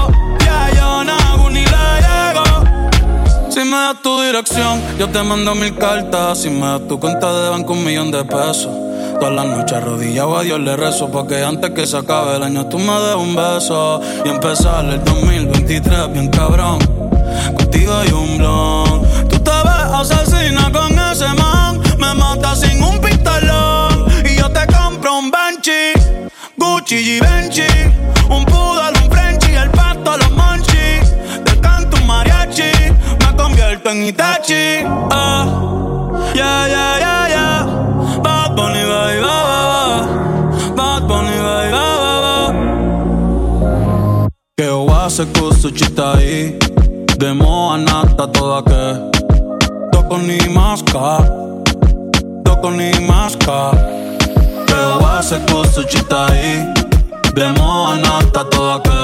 Ya 0.44 0.70
yo 0.74 1.04
no 1.04 1.12
hago 1.12 1.50
ni 1.50 1.64
la 1.64 2.00
llego. 2.00 3.50
Si 3.50 3.60
me 3.60 3.76
das 3.76 4.02
tu 4.02 4.20
dirección, 4.22 4.80
yo 4.98 5.08
te 5.08 5.22
mando 5.22 5.54
mil 5.54 5.76
cartas. 5.76 6.38
Si 6.38 6.50
me 6.50 6.66
das 6.66 6.88
tu 6.88 6.98
cuenta 6.98 7.32
de 7.32 7.50
banco, 7.50 7.72
un 7.72 7.84
millón 7.84 8.10
de 8.10 8.24
pesos. 8.24 8.84
Todas 9.20 9.34
las 9.34 9.46
noches 9.46 9.72
arrodillado 9.78 10.36
a 10.36 10.42
Dios 10.42 10.58
le 10.58 10.76
rezo 10.76 11.08
Porque 11.08 11.42
antes 11.44 11.70
que 11.70 11.86
se 11.86 11.96
acabe 11.96 12.36
el 12.36 12.42
año 12.42 12.66
tú 12.66 12.78
me 12.78 12.92
des 12.92 13.14
un 13.14 13.36
beso 13.36 14.00
Y 14.24 14.28
empezar 14.28 14.84
el 14.86 15.04
2023 15.04 16.12
bien 16.12 16.28
cabrón 16.30 16.78
Contigo 17.56 17.94
hay 17.94 18.10
un 18.10 18.38
blon 18.38 19.02
Tú 19.28 19.38
te 19.38 19.50
ves 19.50 20.12
asesina 20.12 20.70
con 20.72 20.98
ese 20.98 21.28
man 21.34 21.80
Me 21.96 22.12
mata 22.14 22.56
sin 22.56 22.82
un 22.82 23.00
pistolón 23.00 24.06
Y 24.24 24.36
yo 24.36 24.50
te 24.50 24.66
compro 24.66 25.18
un 25.18 25.30
Banshee 25.30 25.93
Gucci, 26.84 27.02
Givenchy 27.02 27.66
Un 28.28 28.44
poodle, 28.44 28.92
un 29.02 29.10
Frenchy, 29.10 29.54
el 29.54 29.70
pato 29.70 30.10
a 30.10 30.16
los 30.18 30.30
monchis 30.32 31.14
Te 31.42 31.58
canto 31.60 31.96
un 31.96 32.06
mariachi 32.06 32.72
Me 33.20 33.36
convierto 33.36 33.88
en 33.90 34.04
Itachi 34.04 34.84
oh. 34.84 36.12
Yeah, 36.34 36.68
yeah, 36.68 36.98
yeah, 36.98 37.28
yeah. 37.28 37.66
Bad 38.22 38.54
Bunny, 38.54 38.82
bye, 38.84 39.20
bye, 39.22 39.44
bye 39.70 40.74
Bad 40.76 41.08
Bunny, 41.08 41.38
bye, 41.46 41.70
bye, 41.72 42.18
bye 42.24 42.52
Que 44.58 44.68
oase 44.68 45.24
kusu 45.32 45.70
chitai 45.70 46.58
De 47.18 47.32
moa 47.32 47.78
nata 47.78 48.26
toda 48.28 48.62
que 48.62 49.00
toco 49.90 50.18
ni 50.18 50.38
maska 50.50 51.18
toco 52.44 52.70
ni 52.70 52.90
maska 53.00 53.93
veo 54.74 55.18
ese 55.20 55.40
cosuchita 55.50 56.26
ahí 56.26 56.72
Vemos 57.34 57.92
a 57.92 57.96
Nata 57.96 58.44
toda 58.44 58.80
que 58.82 58.98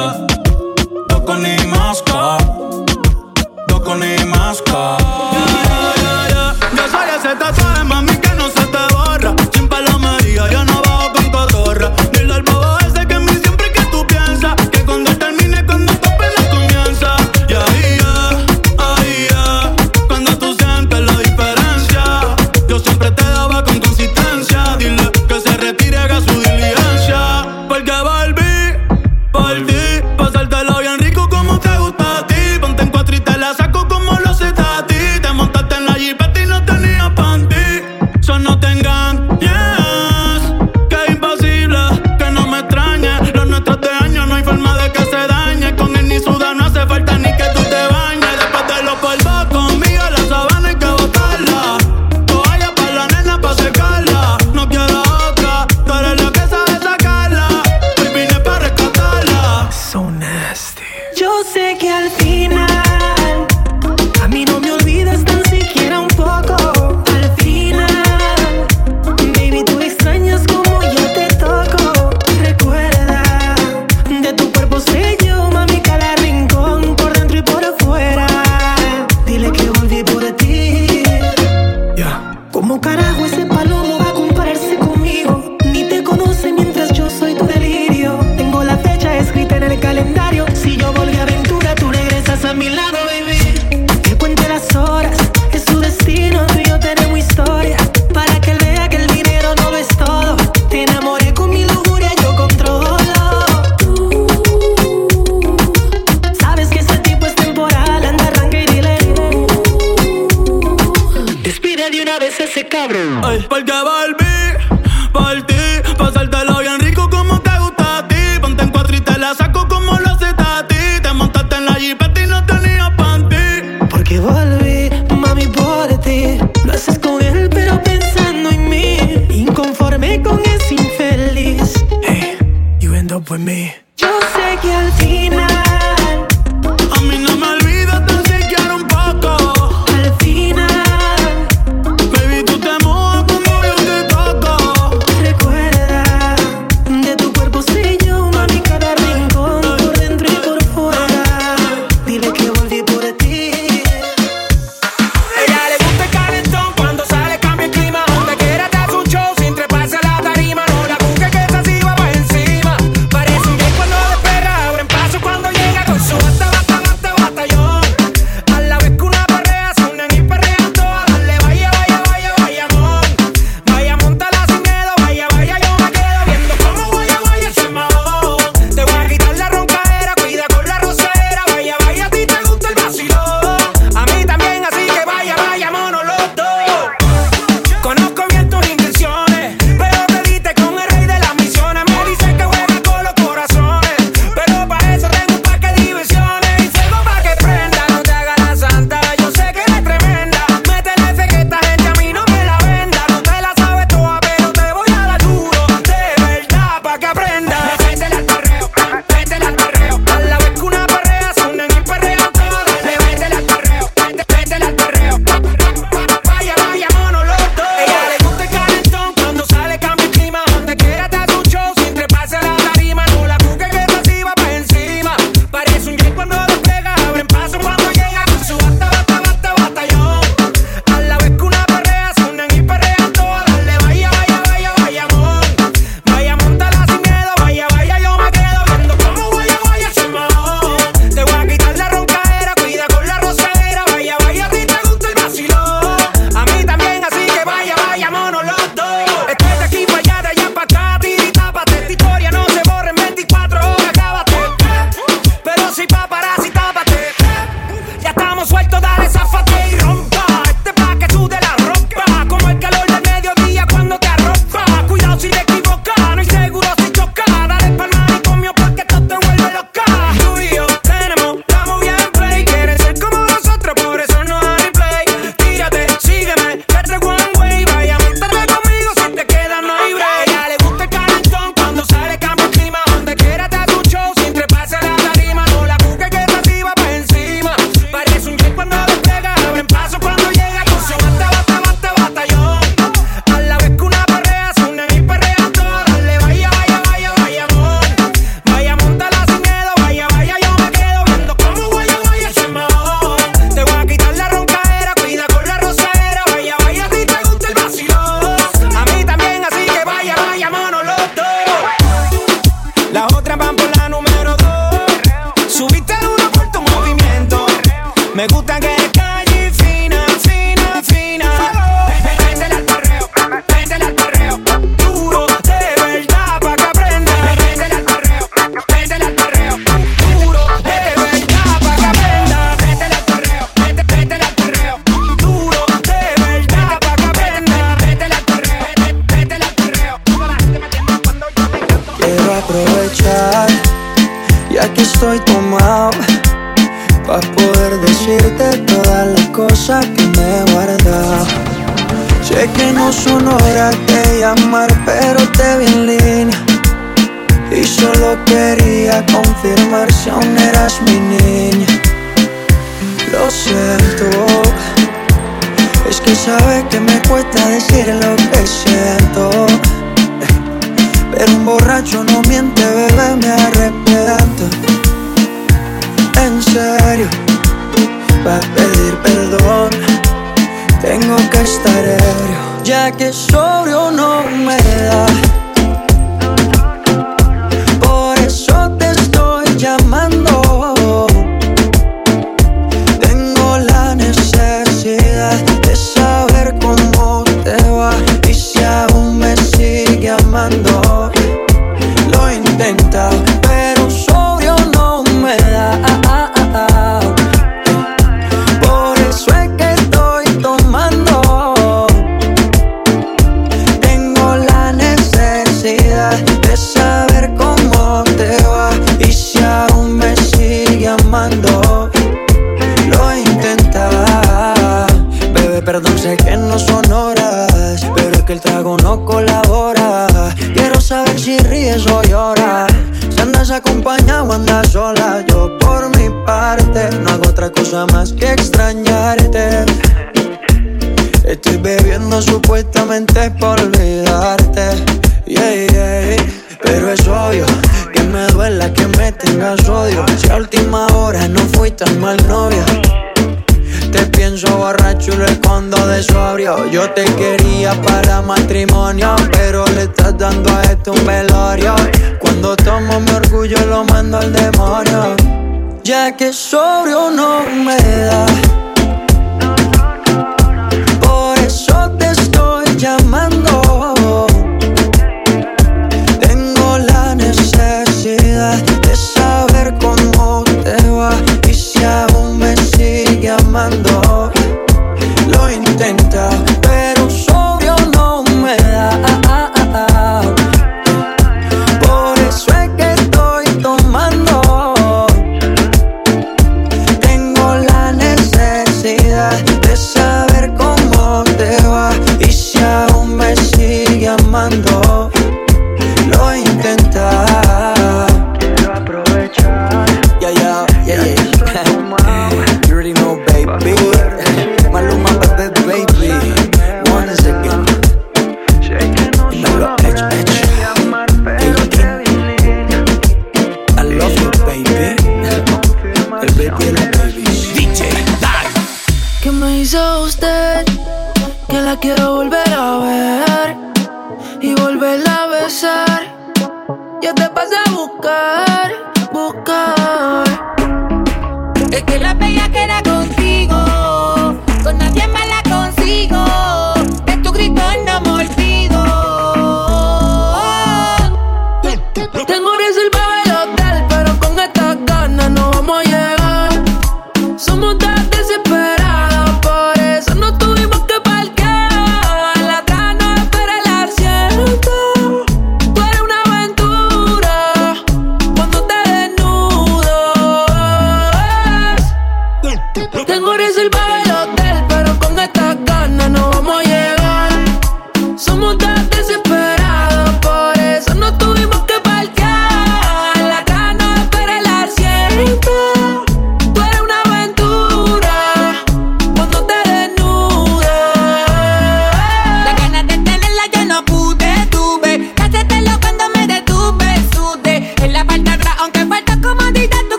Toco 1.09 1.35
ni 1.35 1.57
masca 1.67 2.39
Toco 3.67 3.95
ni 3.95 4.25
masca 4.25 4.97
yeah. 5.33 5.40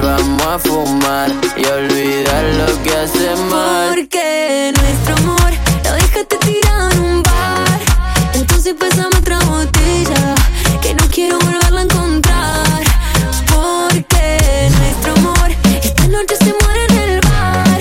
vamos 0.00 0.42
a 0.46 0.58
fumar 0.58 1.30
y 1.56 1.64
olvidar 1.66 2.44
lo 2.54 2.82
que 2.82 2.90
hace 2.96 3.36
mal. 3.50 3.88
Porque 3.90 4.72
nuestro 4.76 5.16
amor 5.16 5.52
lo 5.84 5.92
dejaste 5.92 6.36
tirado 6.38 6.90
en 6.90 7.00
un 7.00 7.22
bar. 7.22 7.80
Entonces 8.34 8.74
pésame 8.78 9.16
otra 9.16 9.38
botella, 9.40 10.34
que 10.80 10.94
no 10.94 11.04
quiero 11.08 11.38
volverla 11.38 11.80
a 11.80 11.84
encontrar. 11.84 12.82
Porque 13.52 14.70
nuestro 14.78 15.12
amor 15.14 15.50
esta 15.82 16.06
noche 16.08 16.36
se 16.36 16.54
muere 16.62 16.84
en 16.88 16.98
el 17.10 17.20
bar. 17.20 17.80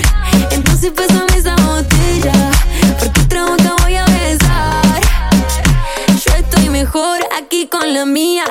Entonces 0.51 0.91
pésame 0.91 1.37
esa 1.37 1.55
botella, 1.55 2.51
porque 2.99 3.21
otra 3.21 3.45
boca 3.45 3.75
voy 3.83 3.95
a 3.95 4.05
besar. 4.05 5.01
Yo 6.25 6.33
estoy 6.37 6.69
mejor 6.69 7.19
aquí 7.37 7.67
con 7.67 7.93
la 7.93 8.05
mía. 8.05 8.43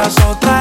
A 0.00 0.30
otra 0.30 0.59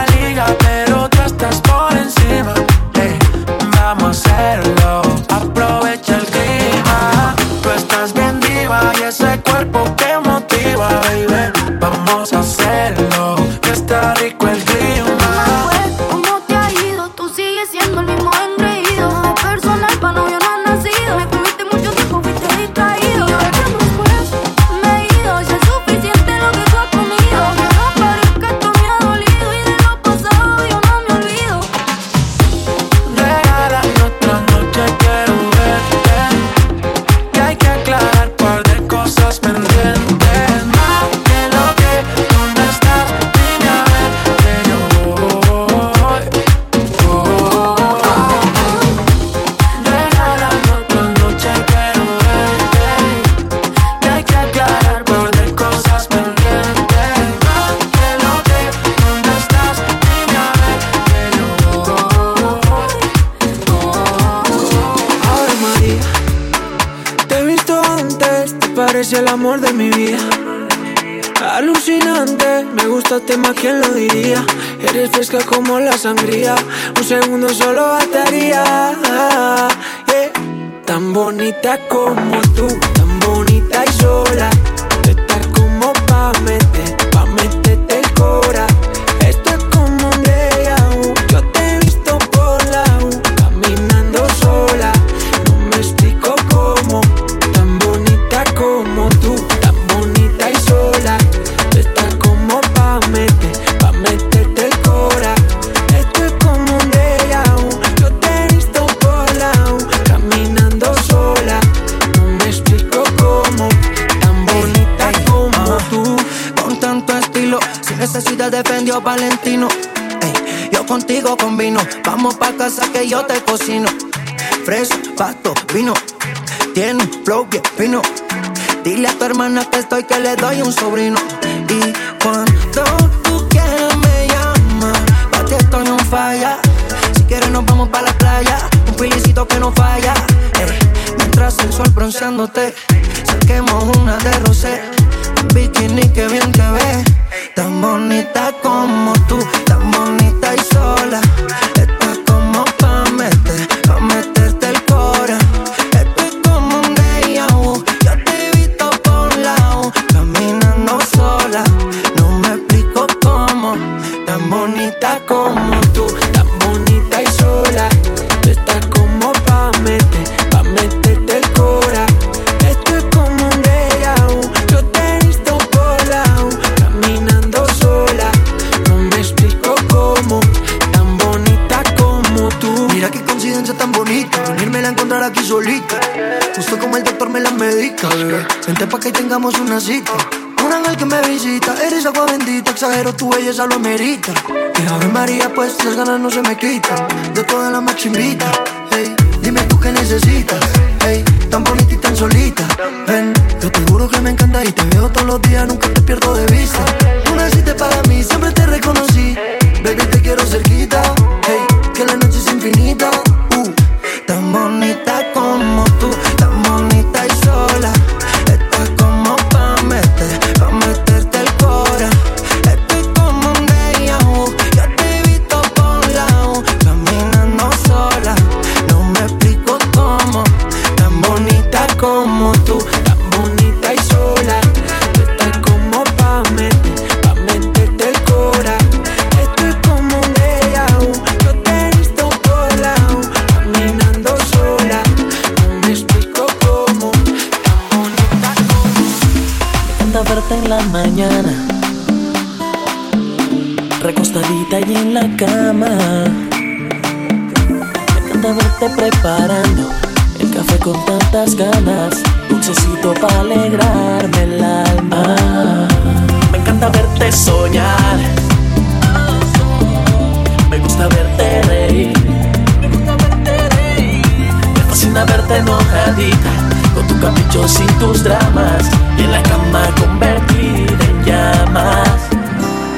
besos 277.62 277.82
y 277.82 277.86
tus 278.00 278.24
dramas 278.24 278.90
y 279.18 279.24
en 279.24 279.32
la 279.32 279.44
cama 279.44 279.84
convertida 280.00 281.06
en 281.06 281.26
llamas. 281.26 282.30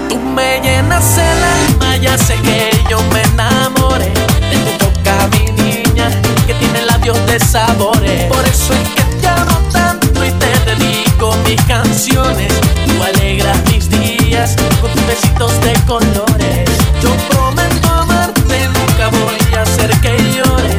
Tú 0.10 0.18
me 0.18 0.60
llenas 0.62 1.18
el 1.18 1.44
alma, 1.44 1.98
ya 1.98 2.18
sé 2.18 2.36
que 2.36 2.72
yo 2.90 3.00
me 3.14 3.22
enamoré 3.24 4.06
de 4.06 4.78
tu 4.78 4.86
boca, 4.86 5.28
mi 5.32 5.52
niña, 5.64 6.10
que 6.46 6.54
tiene 6.54 6.82
labios 6.84 7.18
de 7.28 7.40
sabores. 7.40 8.24
Por 8.26 8.46
eso 8.46 8.74
es 8.74 8.90
que 8.90 9.04
te 9.22 9.28
amo 9.28 9.58
tanto 9.72 10.26
y 10.26 10.32
te 10.32 10.52
dedico 10.66 11.36
mis 11.48 11.62
canciones. 11.64 12.52
Tú 12.86 13.04
alegras 13.04 13.58
mis 13.72 13.90
días 13.90 14.56
con 14.82 14.92
tus 14.92 15.08
besitos 15.08 15.62
de 15.62 15.74
colores. 15.86 16.70
Yo 17.02 17.10
prometo 17.30 17.90
amarte, 17.90 18.68
nunca 18.68 19.10
voy 19.10 19.58
a 19.58 19.62
hacer 19.62 19.92
que 20.02 20.18
llores. 20.36 20.78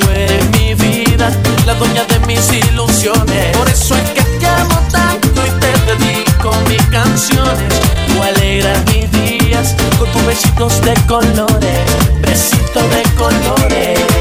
Tú 0.00 0.10
eres 0.10 0.50
mi 0.50 0.74
vida, 0.74 1.30
la 1.66 1.74
doña 1.74 2.03
mis 2.26 2.52
ilusiones. 2.52 3.56
Por 3.56 3.68
eso 3.68 3.94
es 3.94 4.10
que 4.10 4.22
te 4.22 4.46
amo 4.46 4.80
tanto 4.90 5.42
y 5.46 5.50
te 5.60 6.04
dedico 6.04 6.52
mis 6.68 6.82
canciones. 6.86 7.74
Tú 8.08 8.22
alegras 8.22 8.78
mis 8.86 9.10
días 9.12 9.74
con 9.98 10.10
tus 10.10 10.26
besitos 10.26 10.80
de 10.82 10.94
colores, 11.06 11.80
besitos 12.20 12.90
de 12.90 13.02
colores. 13.16 14.13